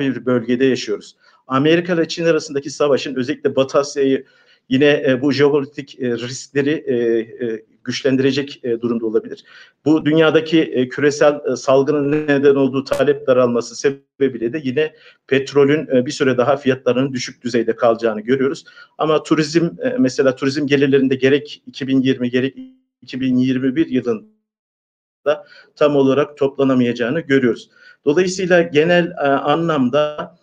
[0.00, 1.16] bir bölgede yaşıyoruz.
[1.46, 4.26] Amerika ile Çin arasındaki savaşın özellikle Batı Asya'yı
[4.68, 6.94] yine e, bu jeopolitik e, riskleri e,
[7.46, 9.44] e, güçlendirecek e, durumda olabilir.
[9.84, 14.94] Bu dünyadaki e, küresel e, salgının neden olduğu talep daralması sebebiyle de yine
[15.26, 18.64] petrolün bir süre daha fiyatlarının düşük düzeyde kalacağını görüyoruz.
[18.98, 22.56] Ama turizm mesela turizm gelirlerinde gerek 2020 gerek
[23.02, 27.70] 2021 yılında tam olarak toplanamayacağını görüyoruz.
[28.04, 29.12] Dolayısıyla genel
[29.44, 30.36] anlamda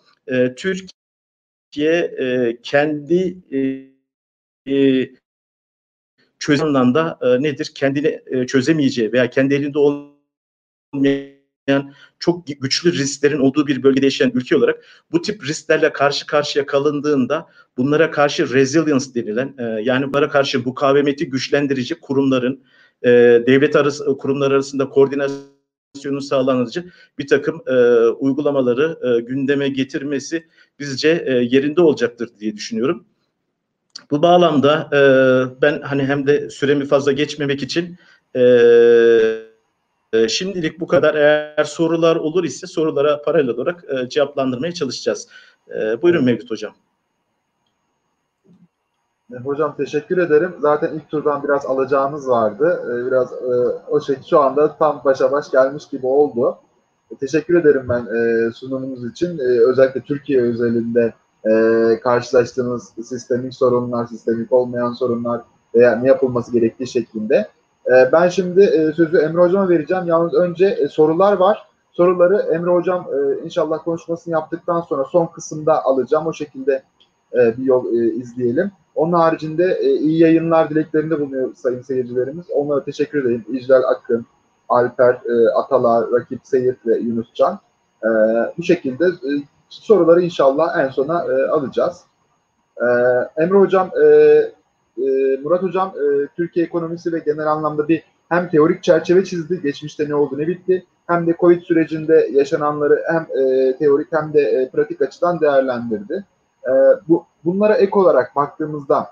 [0.56, 2.10] Türkiye
[2.62, 3.36] kendi
[6.40, 7.72] çözüm anlamda e, nedir?
[7.74, 14.56] Kendini e, çözemeyeceği veya kendi elinde olmayan çok güçlü risklerin olduğu bir bölgede yaşayan ülke
[14.56, 20.60] olarak bu tip risklerle karşı karşıya kalındığında bunlara karşı resilience denilen e, yani bunlara karşı
[20.60, 22.64] mukavemeti güçlendirici kurumların
[23.46, 27.62] devlet arası, kurumlar arasında koordinasyonun sağlanıcı bir takım
[28.18, 30.46] uygulamaları gündeme getirmesi
[30.78, 31.08] bizce
[31.50, 33.06] yerinde olacaktır diye düşünüyorum.
[34.10, 35.00] Bu bağlamda e,
[35.62, 37.96] ben hani hem de süremi fazla geçmemek için
[38.36, 38.40] e,
[40.12, 41.14] e, şimdilik bu kadar.
[41.14, 45.28] Eğer sorular olur ise sorulara paralel olarak e, cevaplandırmaya çalışacağız.
[45.68, 46.72] E, buyurun Mevlüt Hocam.
[49.32, 50.54] E, hocam teşekkür ederim.
[50.60, 52.82] Zaten ilk turdan biraz alacağımız vardı.
[52.84, 53.32] E, biraz
[53.88, 56.58] o şey şu anda tam başa baş gelmiş gibi oldu.
[57.20, 58.06] Teşekkür ederim ben
[58.50, 59.38] sunumunuz için.
[59.38, 61.12] Özellikle Türkiye özelinde
[62.02, 65.40] karşılaştığımız sistemik sorunlar, sistemik olmayan sorunlar
[65.74, 67.48] veya ne yapılması gerektiği şeklinde.
[68.12, 70.06] Ben şimdi sözü Emre Hocam'a vereceğim.
[70.06, 71.66] Yalnız önce sorular var.
[71.92, 73.08] Soruları Emre Hocam
[73.44, 76.26] inşallah konuşmasını yaptıktan sonra son kısımda alacağım.
[76.26, 76.82] O şekilde
[77.34, 78.70] bir yol izleyelim.
[78.94, 82.50] Onun haricinde e, iyi yayınlar dileklerinde bulunuyor sayın seyircilerimiz.
[82.50, 83.44] Onlara teşekkür edeyim.
[83.52, 84.26] İclal Akın,
[84.68, 87.58] Alper e, Atalar, Rakip Seyit ve Yunus Can.
[88.04, 88.08] E,
[88.58, 89.30] bu şekilde e,
[89.70, 92.00] soruları inşallah en sona e, alacağız.
[92.76, 92.86] E,
[93.42, 98.82] Emre Hocam, e, e, Murat Hocam e, Türkiye ekonomisi ve genel anlamda bir hem teorik
[98.82, 104.08] çerçeve çizdi, geçmişte ne oldu ne bitti, hem de Covid sürecinde yaşananları hem e, teorik
[104.12, 106.24] hem de e, pratik açıdan değerlendirdi.
[106.66, 106.70] E,
[107.08, 109.10] bu Bunlara ek olarak baktığımızda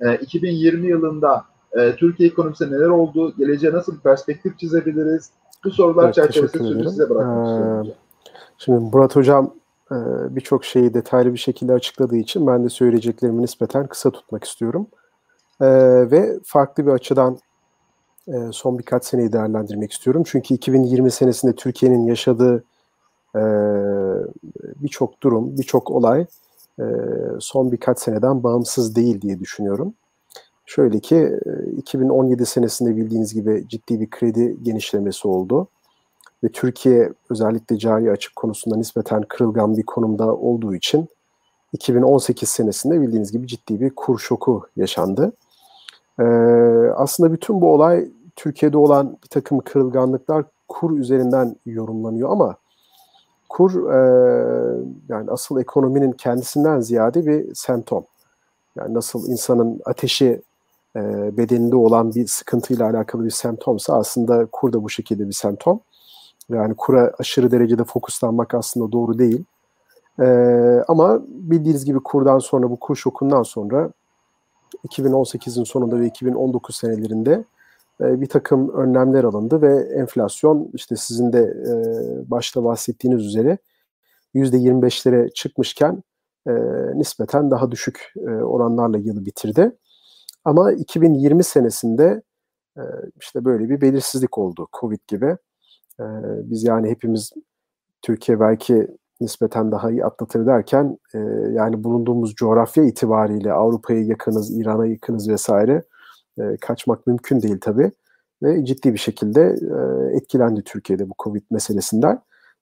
[0.00, 5.30] e, 2020 yılında e, Türkiye ekonomisinde neler oldu, geleceğe nasıl bir perspektif çizebiliriz?
[5.64, 7.92] Bu sorular evet, çerçevesinde sözü size bırakmak ee, istiyorum.
[8.58, 9.54] Şimdi Murat Hocam
[10.30, 14.86] birçok şeyi detaylı bir şekilde açıkladığı için ben de söyleyeceklerimi nispeten kısa tutmak istiyorum.
[15.60, 15.66] E,
[16.10, 17.38] ve farklı bir açıdan
[18.28, 20.22] e, son birkaç seneyi değerlendirmek istiyorum.
[20.26, 22.64] Çünkü 2020 senesinde Türkiye'nin yaşadığı
[23.36, 23.42] e,
[24.82, 26.26] birçok durum, birçok olay
[26.78, 26.84] e,
[27.40, 29.94] son birkaç seneden bağımsız değil diye düşünüyorum.
[30.66, 31.38] Şöyle ki
[31.76, 35.68] 2017 e, senesinde bildiğiniz gibi ciddi bir kredi genişlemesi oldu.
[36.44, 41.08] Ve Türkiye özellikle cari açık konusunda nispeten kırılgan bir konumda olduğu için
[41.72, 45.32] 2018 senesinde bildiğiniz gibi ciddi bir kur şoku yaşandı.
[46.20, 46.24] Ee,
[46.96, 52.56] aslında bütün bu olay Türkiye'de olan bir takım kırılganlıklar kur üzerinden yorumlanıyor ama
[53.48, 53.98] kur e,
[55.08, 58.04] yani asıl ekonominin kendisinden ziyade bir semptom.
[58.76, 60.42] Yani nasıl insanın ateşi
[60.96, 61.00] e,
[61.36, 65.80] bedeninde olan bir sıkıntıyla alakalı bir semptomsa aslında kur da bu şekilde bir semptom.
[66.56, 69.44] Yani kura aşırı derecede fokuslanmak aslında doğru değil.
[70.20, 70.26] E,
[70.88, 73.92] ama bildiğiniz gibi kurdan sonra bu kur şokundan sonra
[74.88, 77.44] 2018'in sonunda ve 2019 senelerinde
[78.00, 81.72] e, bir takım önlemler alındı ve enflasyon işte sizin de e,
[82.30, 83.58] başta bahsettiğiniz üzere
[84.34, 86.02] %25'lere çıkmışken
[86.46, 86.52] e,
[86.94, 89.72] nispeten daha düşük oranlarla yılı bitirdi.
[90.44, 92.22] Ama 2020 senesinde
[93.20, 95.36] işte böyle bir belirsizlik oldu Covid gibi.
[96.44, 97.32] Biz yani hepimiz
[98.02, 98.88] Türkiye belki
[99.20, 100.98] nispeten daha iyi atlatır derken
[101.52, 105.82] yani bulunduğumuz coğrafya itibariyle Avrupa'ya yakınız, İran'a yakınız vesaire
[106.38, 107.92] e, kaçmak mümkün değil tabii.
[108.42, 112.20] Ve ciddi bir şekilde e, etkilendi Türkiye'de bu Covid meselesinden.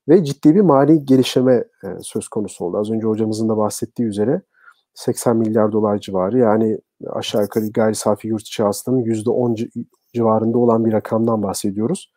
[0.09, 2.79] Ve ciddi bir mali gelişme e, söz konusu oldu.
[2.79, 4.43] Az önce hocamızın da bahsettiği üzere
[4.95, 9.71] 80 milyar dolar civarı yani aşağı yukarı gayri safi yurt içi hasılanın %10
[10.15, 12.13] civarında olan bir rakamdan bahsediyoruz.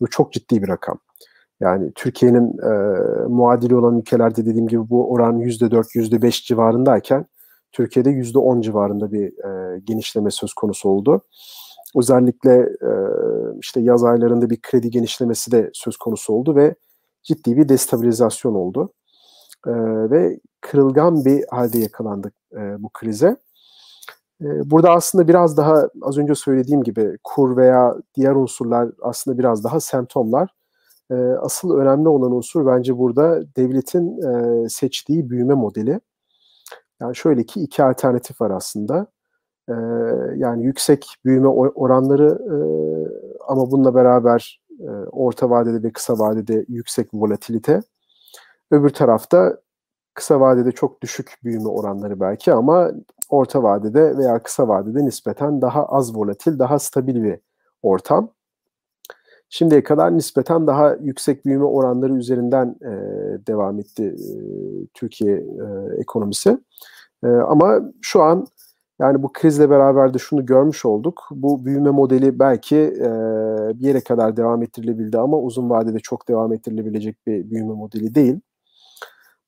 [0.00, 0.98] Bu çok ciddi bir rakam.
[1.60, 2.72] Yani Türkiye'nin e,
[3.28, 7.26] muadili olan ülkelerde dediğim gibi bu oran %4, %5 civarındayken
[7.72, 11.22] Türkiye'de %10 civarında bir e, genişleme söz konusu oldu.
[11.96, 12.90] Özellikle e,
[13.60, 16.74] işte yaz aylarında bir kredi genişlemesi de söz konusu oldu ve
[17.22, 18.92] ciddi bir destabilizasyon oldu.
[19.66, 19.72] E,
[20.10, 23.36] ve kırılgan bir halde yakalandık e, bu krize.
[24.42, 29.64] E, burada aslında biraz daha az önce söylediğim gibi kur veya diğer unsurlar aslında biraz
[29.64, 30.50] daha semptomlar.
[31.10, 36.00] E, asıl önemli olan unsur bence burada devletin e, seçtiği büyüme modeli.
[37.00, 39.06] Yani şöyle ki iki alternatif var aslında.
[39.68, 39.72] Ee,
[40.36, 42.56] yani yüksek büyüme oranları e,
[43.48, 47.80] ama bununla beraber e, orta vadede ve kısa vadede yüksek volatilite.
[48.70, 49.58] Öbür tarafta
[50.14, 52.90] kısa vadede çok düşük büyüme oranları belki ama
[53.28, 57.38] orta vadede veya kısa vadede nispeten daha az volatil, daha stabil bir
[57.82, 58.30] ortam.
[59.50, 62.92] Şimdiye kadar nispeten daha yüksek büyüme oranları üzerinden e,
[63.46, 64.16] devam etti e,
[64.94, 65.64] Türkiye e,
[65.98, 66.58] ekonomisi.
[67.24, 68.46] E, ama şu an
[69.00, 71.28] yani bu krizle beraber de şunu görmüş olduk.
[71.30, 73.08] Bu büyüme modeli belki e,
[73.74, 78.40] bir yere kadar devam ettirilebildi ama uzun vadede çok devam ettirilebilecek bir büyüme modeli değil.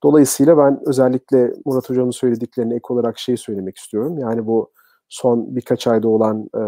[0.02, 4.18] Dolayısıyla ben özellikle Murat Hocam'ın söylediklerine ek olarak şey söylemek istiyorum.
[4.18, 4.70] Yani bu
[5.08, 6.62] son birkaç ayda olan e,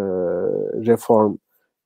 [0.87, 1.37] reform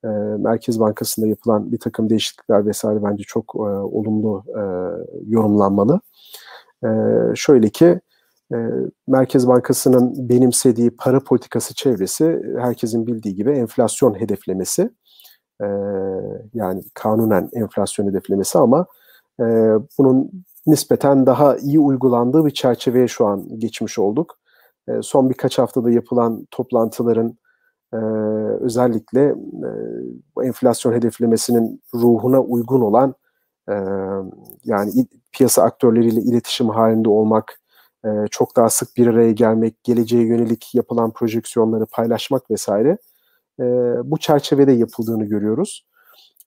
[0.04, 4.62] e, Merkez Bankası'nda yapılan bir takım değişiklikler vesaire bence çok e, olumlu e,
[5.28, 6.00] yorumlanmalı.
[6.84, 6.88] E,
[7.34, 8.00] şöyle ki
[8.52, 8.56] e,
[9.06, 14.90] Merkez Bankası'nın benimsediği para politikası çevresi herkesin bildiği gibi enflasyon hedeflemesi.
[15.62, 15.66] E,
[16.54, 18.86] yani kanunen enflasyon hedeflemesi ama
[19.40, 19.44] e,
[19.98, 20.30] bunun
[20.66, 24.38] nispeten daha iyi uygulandığı bir çerçeveye şu an geçmiş olduk.
[24.88, 27.38] E, son birkaç haftada yapılan toplantıların
[27.92, 27.96] e,
[28.60, 33.14] özellikle e, enflasyon hedeflemesinin ruhuna uygun olan
[33.68, 33.74] e,
[34.64, 34.90] yani
[35.32, 37.60] piyasa aktörleriyle iletişim halinde olmak,
[38.04, 42.98] e, çok daha sık bir araya gelmek, geleceğe yönelik yapılan projeksiyonları paylaşmak vesaire
[43.60, 43.64] e,
[44.04, 45.86] bu çerçevede yapıldığını görüyoruz.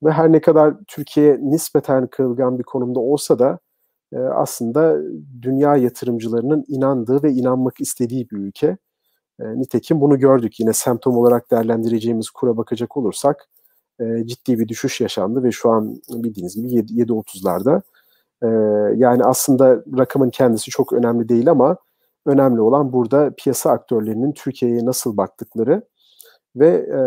[0.04, 3.60] Ve her ne kadar Türkiye nispeten kırılgan bir konumda olsa da
[4.14, 4.98] e, aslında
[5.42, 8.78] dünya yatırımcılarının inandığı ve inanmak istediği bir ülke.
[9.40, 10.60] E, nitekim bunu gördük.
[10.60, 13.48] Yine semptom olarak değerlendireceğimiz kura bakacak olursak
[14.00, 17.82] e, ciddi bir düşüş yaşandı ve şu an bildiğiniz gibi 7.30'larda.
[18.44, 18.48] E,
[18.98, 21.78] yani aslında rakamın kendisi çok önemli değil ama
[22.26, 25.84] önemli olan burada piyasa aktörlerinin Türkiye'ye nasıl baktıkları
[26.56, 27.00] ve e,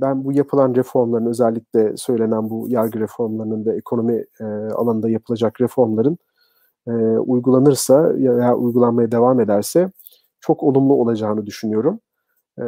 [0.00, 4.44] ben bu yapılan reformların özellikle söylenen bu yargı reformlarının ve ekonomi e,
[4.74, 6.18] alanında yapılacak reformların
[6.88, 9.90] e, uygulanırsa veya uygulanmaya devam ederse
[10.40, 12.00] çok olumlu olacağını düşünüyorum.
[12.58, 12.64] E,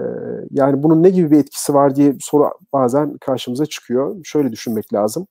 [0.50, 4.16] yani bunun ne gibi bir etkisi var diye soru bazen karşımıza çıkıyor.
[4.24, 5.26] Şöyle düşünmek lazım.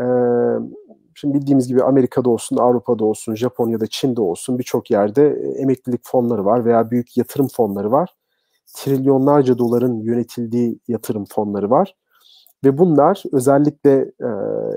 [0.00, 0.04] E,
[1.14, 6.64] şimdi bildiğimiz gibi Amerika'da olsun, Avrupa'da olsun, Japonya'da, Çin'de olsun birçok yerde emeklilik fonları var
[6.64, 8.14] veya büyük yatırım fonları var.
[8.76, 11.94] Trilyonlarca doların yönetildiği yatırım fonları var.
[12.64, 14.28] Ve bunlar özellikle e,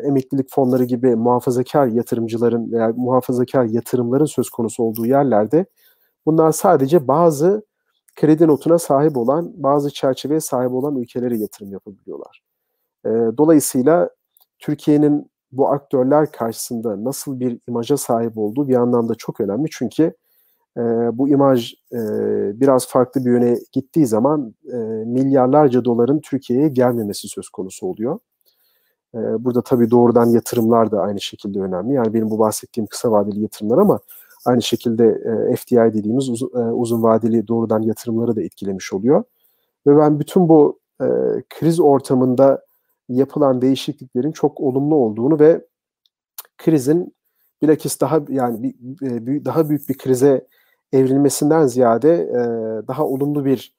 [0.08, 5.66] emeklilik fonları gibi muhafazakar yatırımcıların veya muhafazakar yatırımların söz konusu olduğu yerlerde
[6.26, 7.66] bunlar sadece bazı
[8.16, 12.42] kredi notuna sahip olan, bazı çerçeveye sahip olan ülkelere yatırım yapabiliyorlar.
[13.06, 14.10] E, dolayısıyla
[14.60, 19.68] Türkiye'nin bu aktörler karşısında nasıl bir imaja sahip olduğu bir anlamda çok önemli.
[19.72, 20.14] Çünkü
[20.78, 20.82] e,
[21.18, 22.00] bu imaj e,
[22.60, 28.20] biraz farklı bir yöne gittiği zaman e, milyarlarca doların Türkiye'ye gelmemesi söz konusu oluyor.
[29.16, 31.94] E, burada tabii doğrudan yatırımlar da aynı şekilde önemli.
[31.94, 34.00] Yani benim bu bahsettiğim kısa vadeli yatırımlar ama
[34.46, 35.06] aynı şekilde
[35.52, 39.24] e, FDI dediğimiz uz, e, uzun vadeli doğrudan yatırımları da etkilemiş oluyor.
[39.88, 41.06] Ve ben bütün bu e,
[41.50, 42.66] kriz ortamında
[43.10, 45.66] yapılan değişikliklerin çok olumlu olduğunu ve
[46.58, 47.16] krizin
[47.62, 50.48] bilakis daha yani bir, daha büyük bir krize
[50.94, 52.38] evrilmesinden ziyade e,
[52.88, 53.74] daha olumlu bir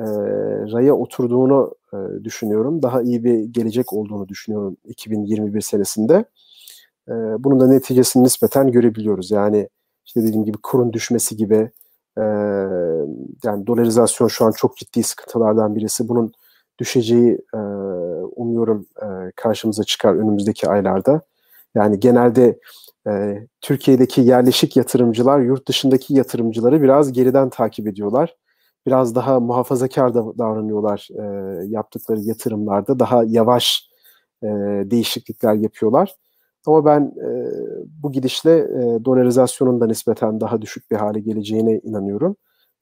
[0.00, 0.04] e,
[0.72, 2.82] raya oturduğunu e, düşünüyorum.
[2.82, 6.24] Daha iyi bir gelecek olduğunu düşünüyorum 2021 senesinde.
[7.08, 9.30] E, bunun da neticesini nispeten görebiliyoruz.
[9.30, 9.68] Yani
[10.04, 11.70] işte dediğim gibi kurun düşmesi gibi
[12.18, 12.22] e,
[13.44, 16.08] yani dolarizasyon şu an çok ciddi sıkıntılardan birisi.
[16.08, 16.32] Bunun
[16.78, 17.58] düşeceği e,
[18.36, 19.06] umuyorum e,
[19.36, 21.20] karşımıza çıkar önümüzdeki aylarda.
[21.74, 22.58] Yani genelde
[23.08, 28.36] e, Türkiye'deki yerleşik yatırımcılar yurt dışındaki yatırımcıları biraz geriden takip ediyorlar.
[28.86, 31.22] Biraz daha muhafazakar da davranıyorlar e,
[31.66, 32.98] yaptıkları yatırımlarda.
[32.98, 33.90] Daha yavaş
[34.42, 34.46] e,
[34.90, 36.14] değişiklikler yapıyorlar.
[36.66, 37.50] Ama ben e,
[38.02, 42.36] bu gidişle e, dolarizasyonun da nispeten daha düşük bir hale geleceğine inanıyorum.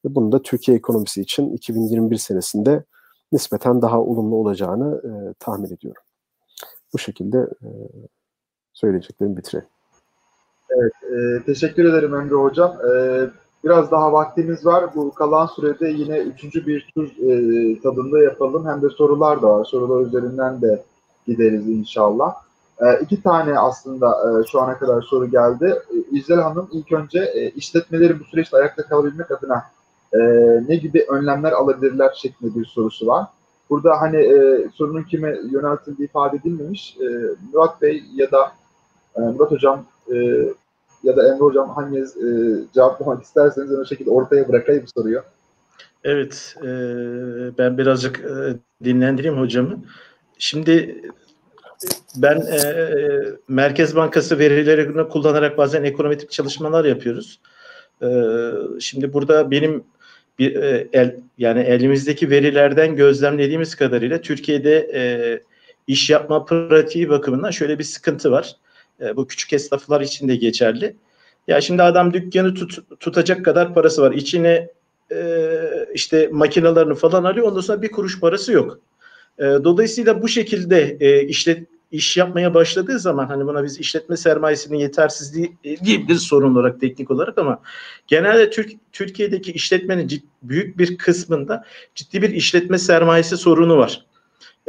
[0.05, 2.83] Ve bunun da Türkiye ekonomisi için 2021 senesinde
[3.31, 5.01] nispeten daha olumlu olacağını
[5.39, 6.01] tahmin ediyorum.
[6.93, 7.67] Bu şekilde e,
[8.73, 9.76] söyleyeceklerimi bitireyim.
[10.69, 12.71] Evet, e, teşekkür ederim Emre Hocam.
[12.71, 13.21] E,
[13.63, 14.95] biraz daha vaktimiz var.
[14.95, 18.65] Bu kalan sürede yine üçüncü bir tur e, tadında yapalım.
[18.67, 19.65] Hem de sorular da var.
[19.65, 20.83] Sorular üzerinden de
[21.27, 22.35] gideriz inşallah.
[22.81, 25.65] E, iki tane aslında e, şu ana kadar soru geldi.
[25.65, 29.65] E, İzel Hanım ilk önce e, işletmeleri bu süreçte ayakta kalabilmek adına
[30.13, 30.19] e,
[30.67, 33.25] ne gibi önlemler alabilirler şeklinde bir sorusu var.
[33.69, 36.97] Burada hani e, sorunun kime yöneltildiği ifade edilmemiş.
[37.01, 37.05] E,
[37.53, 38.51] Murat Bey ya da
[39.15, 40.17] e, Murat Hocam e,
[41.03, 45.21] ya da Emre Hocam hanginiz e, cevaplamak isterseniz o şekilde ortaya bırakayım soruyu.
[46.03, 46.67] Evet, e,
[47.57, 49.79] ben birazcık e, dinlendireyim hocamı.
[50.37, 51.01] Şimdi
[52.15, 52.59] ben e,
[53.47, 57.39] Merkez Bankası verilerini kullanarak bazen ekonometrik çalışmalar yapıyoruz.
[58.01, 58.07] E,
[58.79, 59.83] şimdi burada benim
[60.39, 65.01] bir e, el yani elimizdeki verilerden gözlemlediğimiz kadarıyla Türkiye'de e,
[65.87, 68.55] iş yapma pratiği bakımından şöyle bir sıkıntı var.
[69.01, 70.95] E, bu küçük esnaflar için de geçerli.
[71.47, 74.11] Ya şimdi adam dükkanı tut, tutacak kadar parası var.
[74.11, 74.69] İçine
[75.11, 75.49] e,
[75.93, 77.47] işte makinalarını falan alıyor.
[77.47, 78.79] Ondan sonra bir kuruş parası yok.
[79.39, 84.77] E, dolayısıyla bu şekilde e, işlet iş yapmaya başladığı zaman hani buna biz işletme sermayesinin
[84.77, 87.61] yetersizliği e, diyebiliriz sorun olarak teknik olarak ama
[88.07, 94.05] genelde Türk Türkiye'deki işletmenin cid, büyük bir kısmında ciddi bir işletme sermayesi sorunu var.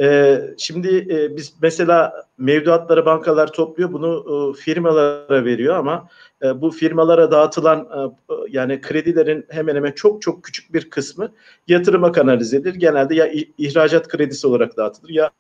[0.01, 4.25] E, şimdi e, biz mesela mevduatları bankalar topluyor, bunu
[4.57, 6.09] e, firmalara veriyor ama
[6.43, 8.01] e, bu firmalara dağıtılan e,
[8.49, 11.33] yani kredilerin hemen hemen çok çok küçük bir kısmı
[11.69, 12.75] yatırıma kanalize edilir.
[12.75, 15.31] Genelde ya ihracat kredisi olarak dağıtılır ya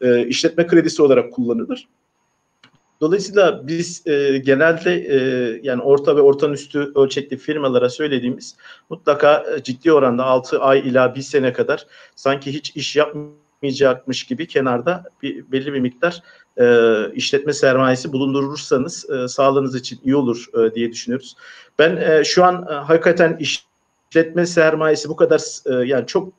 [0.00, 1.88] e, işletme kredisi olarak kullanılır.
[3.00, 5.18] Dolayısıyla biz e, genelde e,
[5.62, 8.56] yani orta ve orta üstü ölçekli firmalara söylediğimiz
[8.90, 11.86] mutlaka e, ciddi oranda 6 ay ila 1 sene kadar
[12.16, 12.96] sanki hiç iş
[13.62, 16.22] yapmayacakmış gibi kenarda bir, belli bir miktar
[16.60, 16.66] e,
[17.14, 21.36] işletme sermayesi bulundurursanız e, sağlığınız için iyi olur e, diye düşünüyoruz.
[21.78, 26.32] Ben e, şu an e, hakikaten işletme sermayesi bu kadar e, yani çok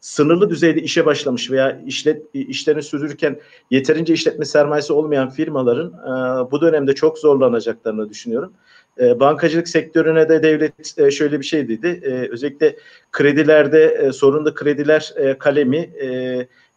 [0.00, 3.40] sınırlı düzeyde işe başlamış veya işlet işlerini sürdürürken
[3.70, 8.52] yeterince işletme sermayesi olmayan firmaların e, bu dönemde çok zorlanacaklarını düşünüyorum.
[9.00, 12.00] E, bankacılık sektörüne de devlet e, şöyle bir şey dedi.
[12.02, 12.76] E, özellikle
[13.12, 15.90] kredilerde e, sorunlu krediler e, kalemi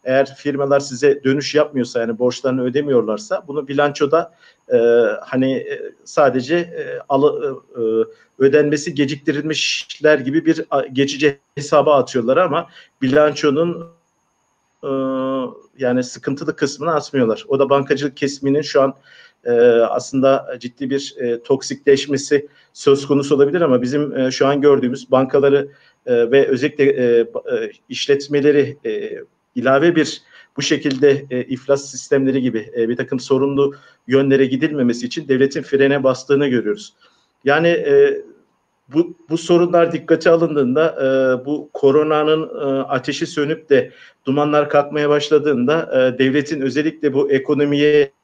[0.07, 4.33] eğer firmalar size dönüş yapmıyorsa yani borçlarını ödemiyorlarsa bunu bilançoda
[4.73, 4.77] e,
[5.21, 5.67] hani
[6.03, 7.81] sadece e, alı, e,
[8.43, 12.69] ödenmesi geciktirilmişler gibi bir geçici hesaba atıyorlar ama
[13.01, 13.87] bilançonun
[14.83, 14.89] e,
[15.77, 17.45] yani sıkıntılı kısmını atmıyorlar.
[17.47, 18.93] O da bankacılık kesiminin şu an
[19.47, 25.11] e, aslında ciddi bir e, toksikleşmesi söz konusu olabilir ama bizim e, şu an gördüğümüz
[25.11, 25.67] bankaları
[26.05, 29.19] e, ve özellikle e, e, işletmeleri e,
[29.55, 30.21] ilave bir
[30.57, 33.75] bu şekilde e, iflas sistemleri gibi e, bir takım sorunlu
[34.07, 36.93] yönlere gidilmemesi için devletin frene bastığını görüyoruz.
[37.43, 38.21] Yani e,
[38.93, 43.91] bu, bu sorunlar dikkate alındığında e, bu koronanın e, ateşi sönüp de
[44.25, 48.16] dumanlar kalkmaya başladığında e, devletin özellikle bu ekonomiye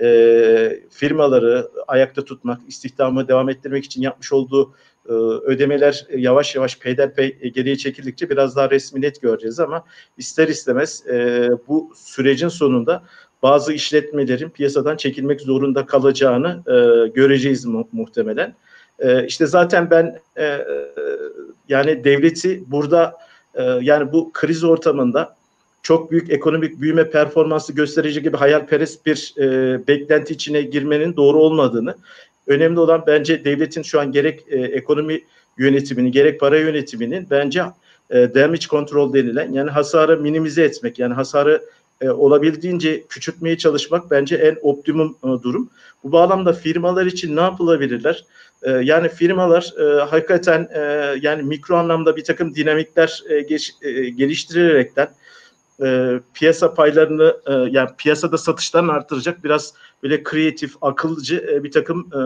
[0.00, 4.74] e, firmaları ayakta tutmak, istihdamı devam ettirmek için yapmış olduğu
[5.08, 9.84] e, ödemeler yavaş yavaş peyderpey geriye çekildikçe biraz daha resmi net göreceğiz ama
[10.18, 13.02] ister istemez e, bu sürecin sonunda
[13.42, 18.54] bazı işletmelerin piyasadan çekilmek zorunda kalacağını e, göreceğiz mu, muhtemelen.
[18.98, 20.66] E, işte zaten ben e,
[21.68, 23.18] yani devleti burada
[23.54, 25.36] e, yani bu kriz ortamında
[25.82, 31.94] çok büyük ekonomik büyüme performansı gösterici gibi hayalperest bir e, beklenti içine girmenin doğru olmadığını
[32.46, 35.20] Önemli olan bence devletin şu an gerek e, ekonomi
[35.58, 37.62] yönetimini gerek para yönetiminin bence
[38.10, 41.62] e, damage control denilen yani hasarı minimize etmek yani hasarı
[42.00, 45.70] e, olabildiğince küçültmeye çalışmak bence en optimum e, durum.
[46.04, 48.24] Bu bağlamda firmalar için ne yapılabilirler?
[48.62, 50.80] E, yani firmalar e, hakikaten e,
[51.20, 55.08] yani mikro anlamda bir takım dinamikler e, geç, e, geliştirerekten
[55.84, 62.10] e, piyasa paylarını e, yani piyasada satışlarını artıracak biraz böyle kreatif, akılcı e, bir takım
[62.14, 62.18] e,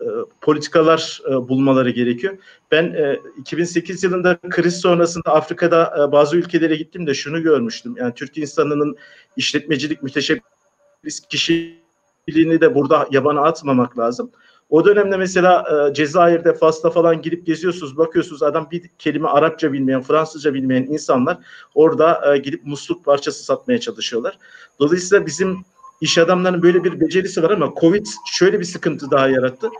[0.00, 0.06] e,
[0.40, 2.38] politikalar e, bulmaları gerekiyor.
[2.70, 7.94] Ben e, 2008 yılında kriz sonrasında Afrika'da e, bazı ülkelere gittim de şunu görmüştüm.
[7.98, 8.96] Yani Türk insanının
[9.36, 14.30] işletmecilik müteşebbis kişiliğini de burada yabana atmamak lazım.
[14.70, 20.02] O dönemde mesela e, Cezayir'de, Fas'ta falan gidip geziyorsunuz, bakıyorsunuz adam bir kelime Arapça bilmeyen,
[20.02, 21.38] Fransızca bilmeyen insanlar
[21.74, 24.38] orada e, gidip musluk parçası satmaya çalışıyorlar.
[24.80, 25.58] Dolayısıyla bizim
[26.00, 29.70] iş adamlarının böyle bir becerisi var ama Covid şöyle bir sıkıntı daha yarattı.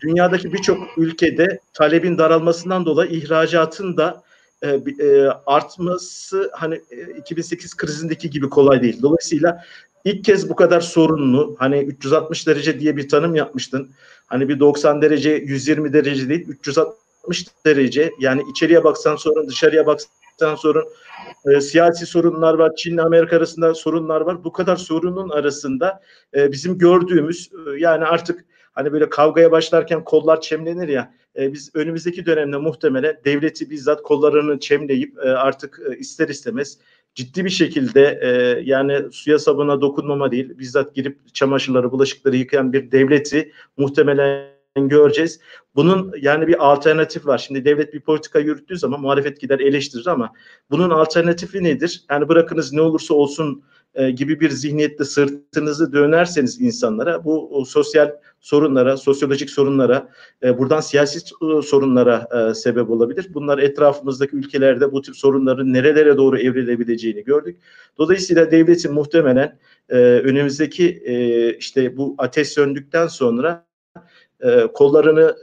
[0.00, 4.22] Dünyadaki birçok ülkede talebin daralmasından dolayı ihracatın da
[4.62, 4.68] e,
[5.04, 9.02] e, artması hani e, 2008 krizindeki gibi kolay değil.
[9.02, 9.64] Dolayısıyla
[10.04, 13.90] ilk kez bu kadar sorunlu hani 360 derece diye bir tanım yapmıştın.
[14.26, 20.54] Hani bir 90 derece 120 derece değil 360 derece yani içeriye baksan sorun dışarıya baksan
[20.54, 20.84] sorun
[21.46, 26.00] e, siyasi sorunlar var Çin Amerika arasında sorunlar var bu kadar sorunun arasında
[26.34, 28.44] e, bizim gördüğümüz e, yani artık
[28.76, 34.60] hani böyle kavgaya başlarken kollar çemlenir ya e, biz önümüzdeki dönemde muhtemelen devleti bizzat kollarını
[34.60, 36.78] çemleyip e, artık e, ister istemez
[37.14, 38.28] ciddi bir şekilde e,
[38.64, 45.40] yani suya sabuna dokunmama değil bizzat girip çamaşırları bulaşıkları yıkayan bir devleti muhtemelen göreceğiz.
[45.74, 47.38] Bunun yani bir alternatif var.
[47.38, 50.32] Şimdi devlet bir politika yürüttüğü zaman muhalefet gider eleştirir ama
[50.70, 52.04] bunun alternatifi nedir?
[52.10, 53.64] Yani bırakınız ne olursa olsun
[53.96, 60.08] e, gibi bir zihniyette sırtınızı dönerseniz insanlara bu sosyal sorunlara, sosyolojik sorunlara,
[60.42, 61.20] e, buradan siyasi
[61.64, 63.26] sorunlara e, sebep olabilir.
[63.34, 67.56] Bunlar etrafımızdaki ülkelerde bu tip sorunların nerelere doğru evrilebileceğini gördük.
[67.98, 71.02] Dolayısıyla devletin muhtemelen önümüzdeki
[71.58, 73.66] işte bu ateş söndükten sonra
[74.74, 75.36] kollarını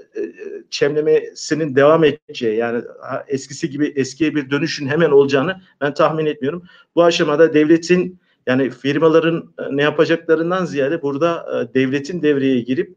[0.69, 2.83] çemlemesinin devam edeceği yani
[3.27, 6.63] eskisi gibi eskiye bir dönüşün hemen olacağını ben tahmin etmiyorum.
[6.95, 12.95] Bu aşamada devletin yani firmaların e, ne yapacaklarından ziyade burada e, devletin devreye girip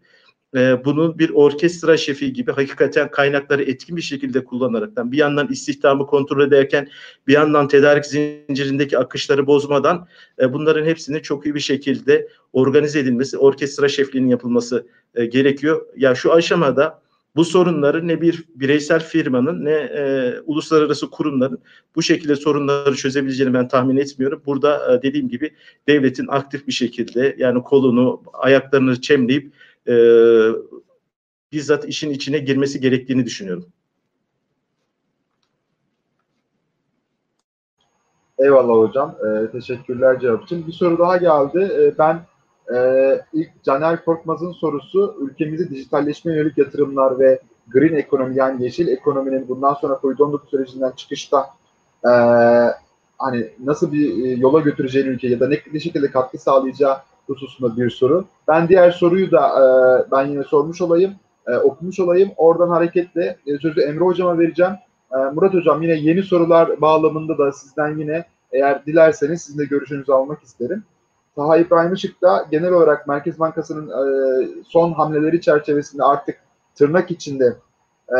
[0.56, 6.06] e, bunun bir orkestra şefi gibi hakikaten kaynakları etkin bir şekilde kullanaraktan bir yandan istihdamı
[6.06, 6.88] kontrol ederken
[7.26, 10.06] bir yandan tedarik zincirindeki akışları bozmadan
[10.52, 14.86] bunların hepsinin çok iyi bir şekilde organize edilmesi, orkestra şefliğinin yapılması
[15.30, 15.86] gerekiyor.
[15.96, 17.00] Ya şu aşamada
[17.36, 21.58] bu sorunları ne bir bireysel firmanın ne e, uluslararası kurumların
[21.96, 24.42] bu şekilde sorunları çözebileceğini ben tahmin etmiyorum.
[24.46, 25.54] Burada e, dediğim gibi
[25.88, 29.52] devletin aktif bir şekilde yani kolunu, ayaklarını çemleyip
[29.88, 29.94] e,
[31.52, 33.66] bizzat işin içine girmesi gerektiğini düşünüyorum.
[38.38, 39.16] Eyvallah hocam.
[39.24, 40.66] Ee, teşekkürler cevap için.
[40.66, 41.72] Bir soru daha geldi.
[41.78, 42.26] Ee, ben
[42.74, 42.76] e,
[43.32, 49.74] ilk Caner Korkmaz'ın sorusu ülkemizi dijitalleşme yönelik yatırımlar ve green ekonomi yani yeşil ekonominin bundan
[49.74, 51.46] sonra Covid-19 sürecinden çıkışta
[52.04, 52.10] e,
[53.18, 56.96] hani nasıl bir e, yola götüreceğini ülke ya da ne, ne şekilde katkı sağlayacağı
[57.26, 58.24] hususunda bir soru.
[58.48, 59.64] Ben diğer soruyu da e,
[60.10, 61.14] ben yine sormuş olayım,
[61.46, 62.30] e, okumuş olayım.
[62.36, 64.72] Oradan hareketle e, sözü Emre Hocam'a vereceğim.
[65.12, 70.12] E, Murat Hocam yine yeni sorular bağlamında da sizden yine eğer dilerseniz sizin de görüşünüzü
[70.12, 70.84] almak isterim.
[71.36, 76.38] Taha İbrahim Işık da genel olarak Merkez Bankası'nın e, son hamleleri çerçevesinde artık
[76.74, 77.56] tırnak içinde
[78.08, 78.18] e,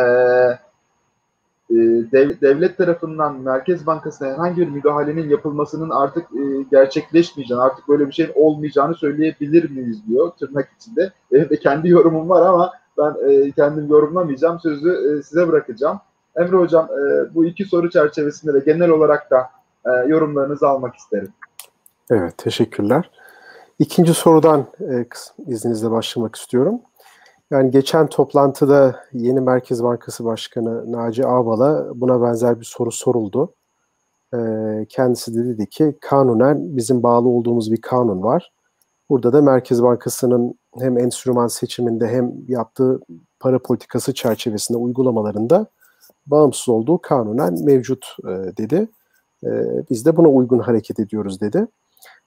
[1.71, 1.77] e,
[2.13, 8.13] dev, devlet tarafından Merkez Bankası'na herhangi bir müdahalenin yapılmasının artık e, gerçekleşmeyeceğini, artık böyle bir
[8.13, 11.13] şeyin olmayacağını söyleyebilir miyiz diyor tırnak içinde.
[11.33, 14.61] Benim de kendi yorumum var ama ben e, kendim yorumlamayacağım.
[14.61, 16.01] Sözü e, size bırakacağım.
[16.37, 19.51] Emre Hocam e, bu iki soru çerçevesinde de genel olarak da
[19.87, 21.29] e, yorumlarınızı almak isterim.
[22.11, 23.11] Evet, teşekkürler.
[23.79, 25.07] İkinci sorudan e,
[25.47, 26.81] izninizle başlamak istiyorum.
[27.51, 33.55] Yani geçen toplantıda yeni Merkez Bankası Başkanı Naci Ağbal'a buna benzer bir soru soruldu.
[34.35, 34.39] E,
[34.89, 38.53] kendisi de dedi ki kanunen bizim bağlı olduğumuz bir kanun var.
[39.11, 43.01] Burada da Merkez Bankası'nın hem enstrüman seçiminde hem yaptığı
[43.41, 45.67] para politikası çerçevesinde uygulamalarında
[46.27, 48.89] bağımsız olduğu kanunen mevcut e, dedi.
[49.45, 49.49] E,
[49.91, 51.67] biz de buna uygun hareket ediyoruz dedi.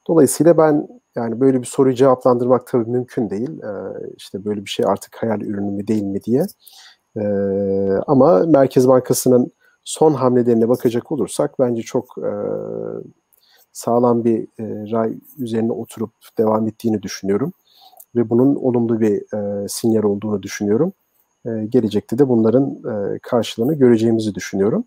[0.08, 3.50] Dolayısıyla ben yani böyle bir soruyu cevaplandırmak tabii mümkün değil.
[3.50, 3.72] E,
[4.18, 6.46] işte böyle bir şey artık hayal ürünü mü değil mi diye.
[7.18, 7.24] E,
[8.08, 9.52] ama Merkez Bankası'nın
[9.84, 12.32] son hamlelerine bakacak olursak bence çok e,
[13.72, 17.54] sağlam bir e, ray üzerine oturup devam ettiğini düşünüyorum.
[18.16, 20.94] Ve bunun olumlu bir e, sinyal olduğunu düşünüyorum.
[21.46, 22.70] E, gelecekte de bunların
[23.16, 24.84] e, karşılığını göreceğimizi düşünüyorum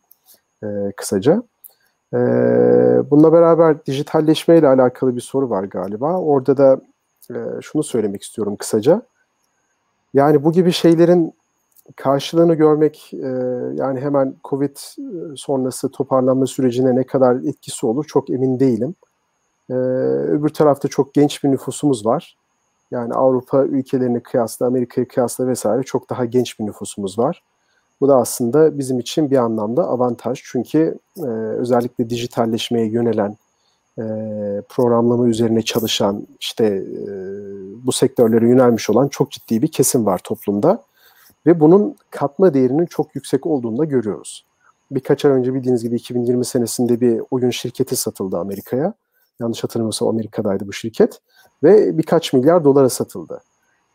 [0.65, 1.43] e, kısaca.
[2.15, 2.19] E,
[3.11, 6.19] bununla beraber dijitalleşme ile alakalı bir soru var galiba.
[6.19, 6.81] Orada da
[7.31, 9.03] e, şunu söylemek istiyorum kısaca.
[10.15, 11.35] Yani bu gibi şeylerin
[11.97, 13.29] karşılığını görmek e,
[13.75, 14.77] yani hemen Covid
[15.37, 18.95] sonrası toparlanma sürecine ne kadar etkisi olur çok emin değilim.
[19.71, 22.37] E, öbür tarafta çok genç bir nüfusumuz var.
[22.91, 27.43] Yani Avrupa ülkelerini kıyasla, Amerika'yı kıyasla vesaire çok daha genç bir nüfusumuz var.
[28.03, 30.41] Bu da aslında bizim için bir anlamda avantaj.
[30.45, 31.27] Çünkü e,
[31.59, 33.37] özellikle dijitalleşmeye yönelen,
[33.99, 34.03] e,
[34.69, 37.11] programlama üzerine çalışan, işte e,
[37.87, 40.83] bu sektörlere yönelmiş olan çok ciddi bir kesim var toplumda.
[41.47, 44.47] Ve bunun katma değerinin çok yüksek olduğunu da görüyoruz.
[44.91, 48.95] Birkaç ay önce bildiğiniz gibi 2020 senesinde bir oyun şirketi satıldı Amerika'ya.
[49.41, 51.21] Yanlış hatırlamıyorsam Amerika'daydı bu şirket.
[51.63, 53.41] Ve birkaç milyar dolara satıldı.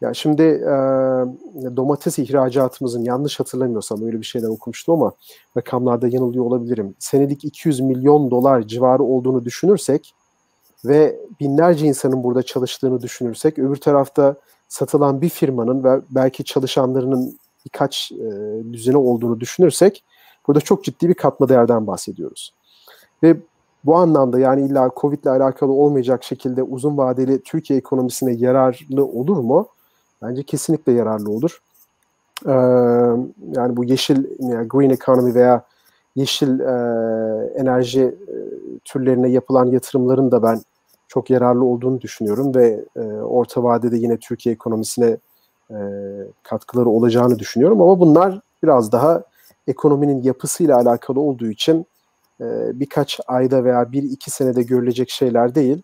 [0.02, 0.68] Ya şimdi e,
[1.76, 5.12] domates ihracatımızın yanlış hatırlamıyorsam öyle bir şeyden okumuştum ama
[5.58, 6.96] rakamlarda yanılıyor olabilirim.
[7.00, 10.14] Senelik 200 milyon dolar civarı olduğunu düşünürsek
[10.86, 14.36] ve binlerce insanın burada çalıştığını düşünürsek öbür tarafta
[14.68, 18.28] satılan bir firmanın ve belki çalışanlarının birkaç e,
[18.74, 20.04] düzene olduğunu düşünürsek
[20.48, 22.54] burada çok ciddi bir katma değerden bahsediyoruz.
[23.24, 23.38] Ve
[23.86, 29.38] bu anlamda yani illa Covid ile alakalı olmayacak şekilde uzun vadeli Türkiye ekonomisine yararlı olur
[29.38, 29.68] mu?
[30.22, 31.62] Bence kesinlikle yararlı olur.
[32.46, 32.52] Ee,
[33.56, 35.64] yani bu yeşil yani green economy veya
[36.16, 36.74] yeşil e,
[37.56, 38.36] enerji e,
[38.86, 40.62] türlerine yapılan yatırımların da ben
[41.08, 45.18] çok yararlı olduğunu düşünüyorum ve e, orta vadede yine Türkiye ekonomisine
[46.44, 49.24] katkıları olacağını düşünüyorum ama bunlar biraz daha
[49.68, 51.86] ekonominin yapısıyla alakalı olduğu için
[52.74, 55.82] birkaç ayda veya bir iki senede görülecek şeyler değil,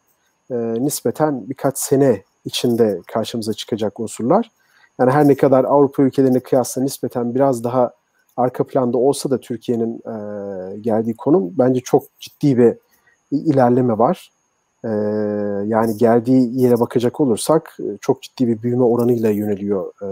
[0.52, 4.52] e, nispeten birkaç sene içinde karşımıza çıkacak unsurlar.
[5.00, 7.94] Yani her ne kadar Avrupa ülkelerine kıyasla nispeten biraz daha
[8.38, 12.78] arka planda olsa da Türkiye'nin e, geldiği konum bence çok ciddi bir
[13.32, 14.32] ilerleme var.
[14.84, 14.90] E,
[15.68, 20.10] yani geldiği yere bakacak olursak e, çok ciddi bir büyüme oranıyla yöneliyor e,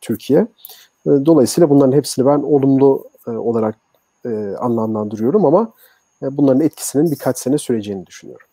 [0.00, 0.40] Türkiye.
[1.06, 3.76] E, dolayısıyla bunların hepsini ben olumlu e, olarak
[4.26, 5.72] e, anlamlandırıyorum ama
[6.22, 8.47] e, bunların etkisinin birkaç sene süreceğini düşünüyorum.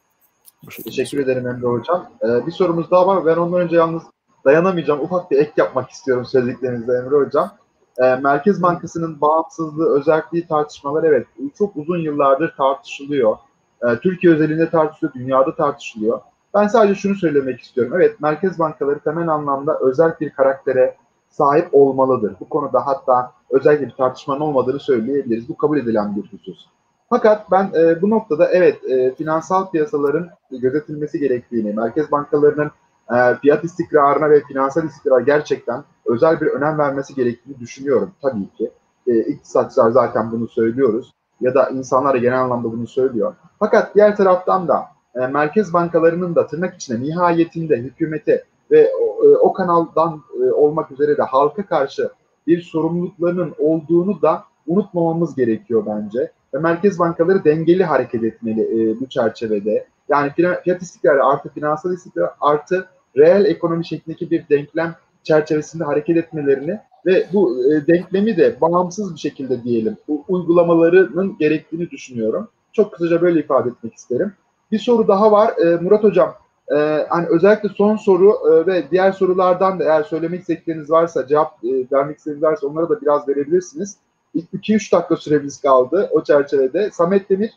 [0.70, 2.06] Teşekkür ederim Emre Hocam.
[2.24, 3.26] Ee, bir sorumuz daha var.
[3.26, 4.04] Ben ondan önce yalnız
[4.46, 5.02] dayanamayacağım.
[5.02, 7.52] Ufak bir ek yapmak istiyorum söylediklerinizde Emre Hocam.
[7.98, 11.28] E, Merkez Bankası'nın bağımsızlığı, özelliği tartışmalar evet
[11.58, 13.38] çok uzun yıllardır tartışılıyor.
[13.84, 16.22] E, Türkiye özelinde tartışılıyor, dünyada tartışılıyor.
[16.54, 17.94] Ben sadece şunu söylemek istiyorum.
[17.96, 20.96] Evet merkez bankaları temel anlamda özel bir karaktere
[21.30, 22.36] sahip olmalıdır.
[22.40, 25.50] Bu konuda hatta özellikle bir tartışmanın olmadığını söyleyebiliriz.
[25.50, 26.66] Bu kabul edilen bir husus.
[27.10, 32.72] Fakat ben e, bu noktada evet e, finansal piyasaların gözetilmesi gerektiğini, merkez bankalarının
[33.14, 38.72] e, fiyat istikrarına ve finansal istikrara gerçekten özel bir önem vermesi gerektiğini düşünüyorum tabii ki.
[39.08, 41.12] E, iktisatçılar zaten bunu söylüyoruz
[41.42, 43.36] ya da insanlar genel anlamda bunu söylüyor.
[43.60, 49.38] Fakat diğer taraftan da e, merkez bankalarının da tırnak içinde nihayetinde hükümete ve o, e,
[49.38, 52.10] o kanaldan e, olmak üzere de halka karşı
[52.48, 56.32] bir sorumluluklarının olduğunu da unutmamamız gerekiyor bence.
[56.60, 59.86] Merkez bankaları dengeli hareket etmeli e, bu çerçevede.
[60.10, 60.32] Yani
[60.64, 62.88] fiyat istikrarı artı finansal istikrar artı
[63.18, 69.20] reel ekonomi şeklindeki bir denklem çerçevesinde hareket etmelerini ve bu e, denklemi de bağımsız bir
[69.20, 72.48] şekilde diyelim uygulamalarının gerektiğini düşünüyorum.
[72.74, 74.34] Çok kısaca böyle ifade etmek isterim.
[74.72, 75.54] Bir soru daha var.
[75.58, 76.36] E, Murat Hocam,
[76.72, 76.76] e,
[77.10, 81.68] hani özellikle son soru e, ve diğer sorulardan da eğer söylemek istedikleriniz varsa, cevap e,
[81.92, 83.98] vermek istediğiniz varsa onlara da biraz verebilirsiniz.
[84.36, 86.92] 2-3 dakika süremiz kaldı o çerçevede.
[86.92, 87.52] Samet Demir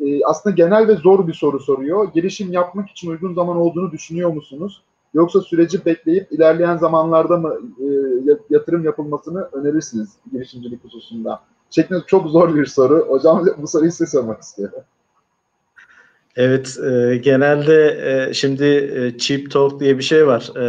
[0.00, 2.12] e, aslında genel ve zor bir soru soruyor.
[2.14, 4.82] Girişim yapmak için uygun zaman olduğunu düşünüyor musunuz?
[5.14, 7.86] Yoksa süreci bekleyip ilerleyen zamanlarda mı e,
[8.50, 11.40] yatırım yapılmasını önerirsiniz girişimcilik hususunda?
[11.70, 13.06] Şeklinde çok zor bir soru.
[13.08, 14.82] Hocam bu soruyu size sormak istiyorum.
[16.36, 20.52] Evet, e, genelde e, şimdi e, cheap talk diye bir şey var.
[20.56, 20.62] E,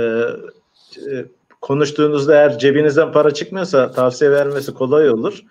[1.11, 1.25] e,
[1.61, 5.43] konuştuğunuzda eğer cebinizden para çıkmıyorsa tavsiye vermesi kolay olur.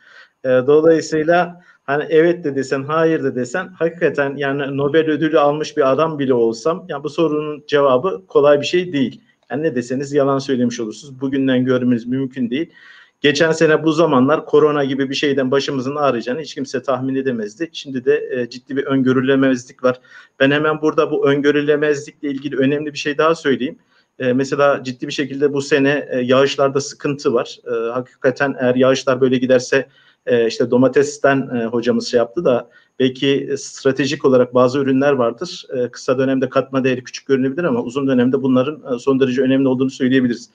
[0.44, 5.92] E, dolayısıyla hani evet de desen, hayır de desen hakikaten yani Nobel ödülü almış bir
[5.92, 9.20] adam bile olsam yani bu sorunun cevabı kolay bir şey değil.
[9.50, 11.20] Yani ne deseniz yalan söylemiş olursunuz.
[11.20, 12.72] Bugünden görmeniz mümkün değil.
[13.20, 17.70] Geçen sene bu zamanlar korona gibi bir şeyden başımızın ağrıyacağını hiç kimse tahmin edemezdi.
[17.72, 20.00] Şimdi de e, ciddi bir öngörülemezlik var.
[20.40, 23.78] Ben hemen burada bu öngörülemezlikle ilgili önemli bir şey daha söyleyeyim.
[24.18, 27.58] E, mesela ciddi bir şekilde bu sene e, yağışlarda sıkıntı var.
[27.66, 29.88] E, hakikaten eğer yağışlar böyle giderse
[30.48, 35.66] işte domatesten hocamız şey yaptı da belki stratejik olarak bazı ürünler vardır.
[35.92, 40.50] Kısa dönemde katma değeri küçük görünebilir ama uzun dönemde bunların son derece önemli olduğunu söyleyebiliriz.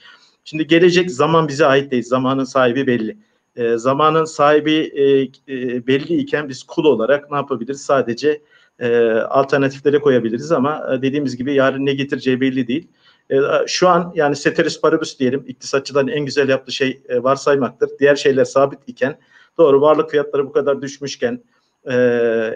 [0.46, 2.04] Şimdi gelecek zaman bize ait değil.
[2.04, 3.18] Zamanın sahibi belli.
[3.56, 7.82] E, zamanın sahibi e, e, belli iken biz kul olarak ne yapabiliriz?
[7.82, 8.42] Sadece
[8.80, 12.88] e, alternatiflere koyabiliriz ama e, dediğimiz gibi yarın ne getireceği belli değil.
[13.32, 13.38] E,
[13.68, 17.90] şu an yani ceteris paribus diyelim iktisatçıların en güzel yaptığı şey e, varsaymaktır.
[18.00, 19.20] Diğer şeyler sabit iken
[19.58, 21.44] doğru varlık fiyatları bu kadar düşmüşken
[21.86, 21.96] e,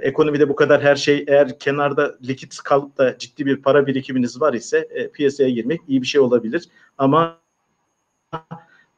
[0.02, 4.54] ekonomide bu kadar her şey eğer kenarda likit kalıp da ciddi bir para birikiminiz var
[4.54, 6.70] ise e, piyasaya girmek iyi bir şey olabilir.
[6.98, 7.38] Ama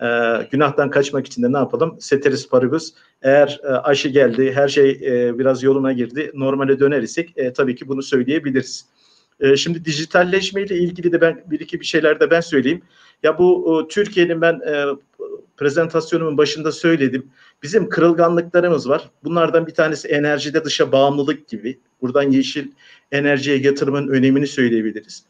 [0.01, 0.07] e,
[0.51, 1.97] günahtan kaçmak için de ne yapalım?
[1.99, 2.93] Ceteris paribus.
[3.21, 7.75] Eğer e, aşı geldi, her şey e, biraz yoluna girdi, normale döner isek e, tabii
[7.75, 8.85] ki bunu söyleyebiliriz.
[9.39, 12.81] E, şimdi dijitalleşme ile ilgili de ben bir iki bir şeyler de ben söyleyeyim.
[13.23, 14.85] Ya bu e, Türkiye'nin ben e,
[15.57, 17.31] prezentasyonunun başında söyledim.
[17.63, 19.09] Bizim kırılganlıklarımız var.
[19.23, 21.79] Bunlardan bir tanesi enerjide dışa bağımlılık gibi.
[22.01, 22.67] Buradan yeşil
[23.11, 25.23] enerjiye yatırımın önemini söyleyebiliriz.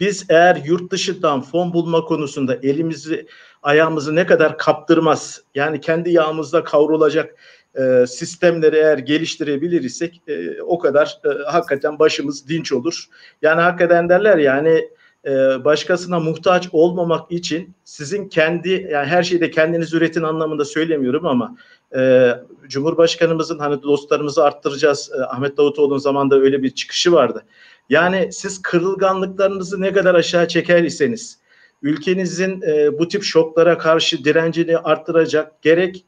[0.00, 3.26] Biz eğer yurt dışından fon bulma konusunda elimizi
[3.62, 7.34] ayağımızı ne kadar kaptırmaz yani kendi yağımızda kavrulacak
[7.74, 13.06] e, sistemleri eğer geliştirebilir isek e, o kadar e, hakikaten başımız dinç olur.
[13.42, 14.88] Yani hakikaten derler yani
[15.26, 15.30] e,
[15.64, 21.56] başkasına muhtaç olmamak için sizin kendi yani her şeyde kendiniz üretin anlamında söylemiyorum ama
[21.96, 22.30] e,
[22.68, 27.44] Cumhurbaşkanımızın hani dostlarımızı arttıracağız e, Ahmet Davutoğlu'nun zamanında öyle bir çıkışı vardı.
[27.88, 31.38] Yani siz kırılganlıklarınızı ne kadar aşağı çeker iseniz
[31.82, 36.04] ülkenizin e, bu tip şoklara karşı direncini arttıracak gerek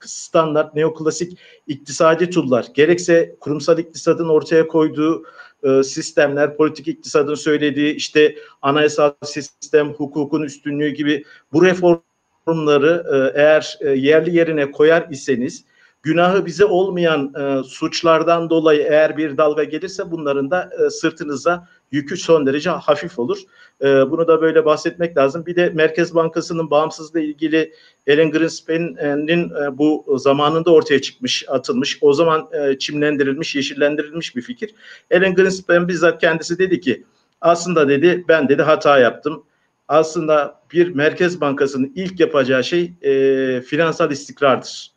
[0.00, 5.24] standart neoklasik iktisadi tullar gerekse kurumsal iktisadın ortaya koyduğu
[5.62, 13.78] e, sistemler, politik iktisadın söylediği işte anayasal sistem, hukukun üstünlüğü gibi bu reformları e, eğer
[13.80, 15.64] e, yerli yerine koyar iseniz
[16.02, 22.16] günahı bize olmayan e, suçlardan dolayı eğer bir dalga gelirse bunların da e, sırtınıza yükü
[22.16, 23.38] son derece hafif olur.
[23.82, 25.46] E, bunu da böyle bahsetmek lazım.
[25.46, 27.72] Bir de Merkez Bankası'nın bağımsızlığı ilgili
[28.06, 34.74] Ellen Greenspan'in e, bu zamanında ortaya çıkmış, atılmış, o zaman e, çimlendirilmiş, yeşillendirilmiş bir fikir.
[35.10, 37.04] Ellen Greenspan bizzat kendisi dedi ki
[37.40, 39.44] aslında dedi ben dedi hata yaptım.
[39.88, 44.91] Aslında bir Merkez Bankası'nın ilk yapacağı şey e, finansal istikrardır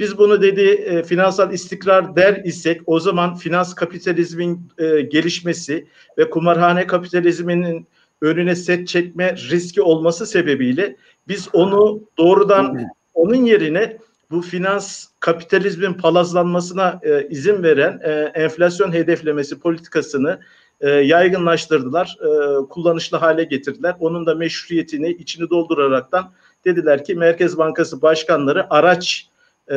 [0.00, 5.86] biz bunu dedi e, finansal istikrar der isek o zaman finans kapitalizmin e, gelişmesi
[6.18, 7.86] ve kumarhane kapitalizminin
[8.20, 10.96] önüne set çekme riski olması sebebiyle
[11.28, 13.98] biz onu doğrudan onun yerine
[14.30, 20.40] bu finans kapitalizmin palazlanmasına e, izin veren e, enflasyon hedeflemesi politikasını
[20.80, 22.28] e, yaygınlaştırdılar, e,
[22.66, 23.94] kullanışlı hale getirdiler.
[24.00, 26.32] Onun da meşruiyetini içini dolduraraktan
[26.64, 29.29] dediler ki Merkez Bankası başkanları araç
[29.68, 29.74] e,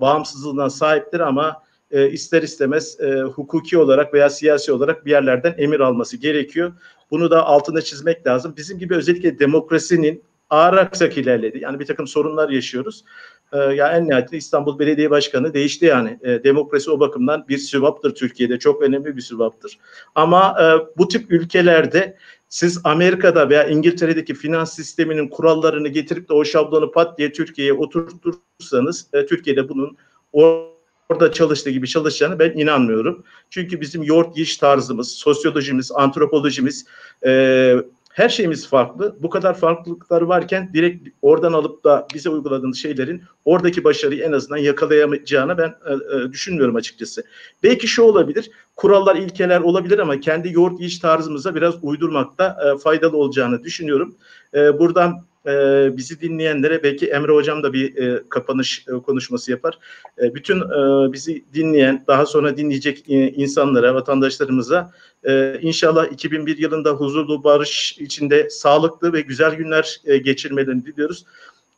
[0.00, 5.80] bağımsızlığına sahiptir ama e, ister istemez e, hukuki olarak veya siyasi olarak bir yerlerden emir
[5.80, 6.72] alması gerekiyor.
[7.10, 8.54] Bunu da altına çizmek lazım.
[8.56, 11.58] Bizim gibi özellikle demokrasinin ağır aksak ilerledi.
[11.62, 13.04] Yani bir takım sorunlar yaşıyoruz.
[13.52, 16.18] Ee, ya en nihayetinde İstanbul Belediye Başkanı değişti yani.
[16.22, 18.58] E, demokrasi o bakımdan bir süvaptır Türkiye'de.
[18.58, 19.78] Çok önemli bir süvaptır.
[20.14, 20.64] Ama e,
[20.98, 22.16] bu tip ülkelerde
[22.48, 29.06] siz Amerika'da veya İngiltere'deki finans sisteminin kurallarını getirip de o şablonu pat diye Türkiye'ye oturtursanız
[29.12, 29.96] e, Türkiye'de bunun
[30.32, 33.24] orada çalıştığı gibi çalışacağını ben inanmıyorum.
[33.50, 36.86] Çünkü bizim yoğurt yiyiş tarzımız, sosyolojimiz, antropolojimiz,
[37.26, 37.74] e,
[38.18, 39.16] her şeyimiz farklı.
[39.20, 44.56] Bu kadar farklılıkları varken direkt oradan alıp da bize uyguladığınız şeylerin oradaki başarıyı en azından
[44.56, 47.24] yakalayamayacağını ben e, e, düşünmüyorum açıkçası.
[47.62, 53.16] Belki şu olabilir, kurallar, ilkeler olabilir ama kendi yoğurt yiyiş tarzımıza biraz uydurmakta e, faydalı
[53.16, 54.14] olacağını düşünüyorum.
[54.54, 55.50] E, buradan e,
[55.96, 59.78] bizi dinleyenlere belki Emre Hocam da bir e, kapanış e, konuşması yapar.
[60.22, 64.90] E, bütün e, bizi dinleyen, daha sonra dinleyecek e, insanlara, vatandaşlarımıza
[65.28, 71.24] e, inşallah 2001 yılında huzurlu, barış içinde sağlıklı ve güzel günler e, geçirmelerini diliyoruz.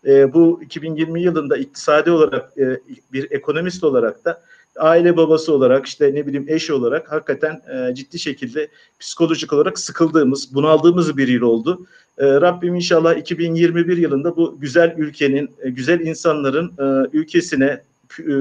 [0.07, 2.81] E, bu 2020 yılında iktisadi olarak e,
[3.13, 4.43] bir ekonomist olarak da
[4.81, 8.69] aile babası olarak işte ne bileyim eş olarak hakikaten e, ciddi şekilde
[9.01, 11.87] psikolojik olarak sıkıldığımız, bunaldığımız bir yıl oldu.
[12.19, 17.83] E, Rabbim inşallah 2021 yılında bu güzel ülkenin, e, güzel insanların e, ülkesine,
[18.19, 18.33] e,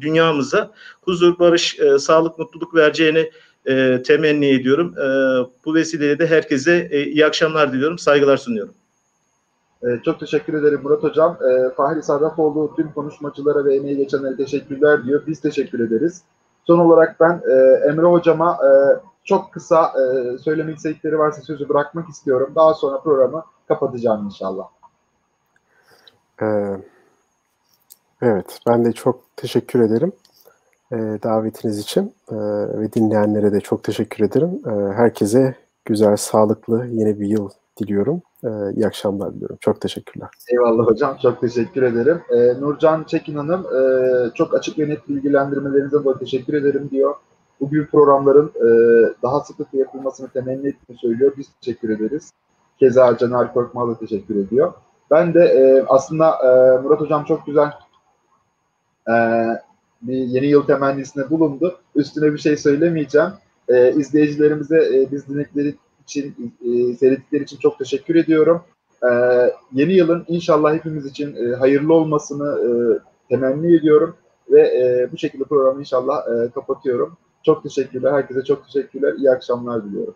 [0.00, 0.72] dünyamıza
[1.02, 3.30] huzur, barış, e, sağlık, mutluluk vereceğini
[3.66, 4.94] e, temenni ediyorum.
[4.98, 5.06] E,
[5.64, 8.74] bu vesileyle de herkese e, iyi akşamlar diliyorum, saygılar sunuyorum.
[9.84, 11.36] Ee, çok teşekkür ederim Murat Hocam.
[11.42, 15.22] Ee, Fahri Sarrafoğlu tüm konuşmacılara ve emeği geçenlere teşekkürler diyor.
[15.26, 16.22] Biz teşekkür ederiz.
[16.64, 18.70] Son olarak ben e, Emre Hocam'a e,
[19.24, 22.52] çok kısa e, söylemek istedikleri varsa sözü bırakmak istiyorum.
[22.54, 24.64] Daha sonra programı kapatacağım inşallah.
[26.42, 26.46] Ee,
[28.22, 30.12] evet, ben de çok teşekkür ederim
[30.92, 32.36] e, davetiniz için e,
[32.78, 34.60] ve dinleyenlere de çok teşekkür ederim.
[34.66, 35.54] E, herkese
[35.84, 38.22] güzel, sağlıklı yeni bir yıl diliyorum.
[38.44, 39.56] Ee, iyi akşamlar diliyorum.
[39.60, 40.28] Çok teşekkürler.
[40.48, 41.16] Eyvallah hocam.
[41.22, 42.20] Çok teşekkür ederim.
[42.30, 47.14] Ee, Nurcan Çekin Hanım e, çok açık ve net bilgilendirmelerinize dolayı teşekkür ederim diyor.
[47.60, 48.68] Bu gibi programların e,
[49.22, 51.32] daha sıklıkla yapılmasını temenni ettiğini söylüyor.
[51.36, 52.32] Biz teşekkür ederiz.
[52.78, 54.72] Keza Caner Korkmaz da teşekkür ediyor.
[55.10, 57.72] Ben de e, aslında e, Murat Hocam çok güzel
[59.08, 59.14] e,
[60.02, 61.78] bir yeni yıl temennisinde bulundu.
[61.94, 63.30] Üstüne bir şey söylemeyeceğim.
[63.68, 65.74] E, izleyicilerimize e, biz dinledikleri
[66.04, 68.62] için, e, seyrettikleri için çok teşekkür ediyorum.
[69.02, 69.10] E,
[69.72, 72.68] yeni yılın inşallah hepimiz için e, hayırlı olmasını e,
[73.28, 74.16] temenni ediyorum
[74.50, 77.16] ve e, bu şekilde programı inşallah e, kapatıyorum.
[77.42, 78.12] Çok teşekkürler.
[78.12, 79.14] Herkese çok teşekkürler.
[79.18, 80.12] İyi akşamlar diliyorum.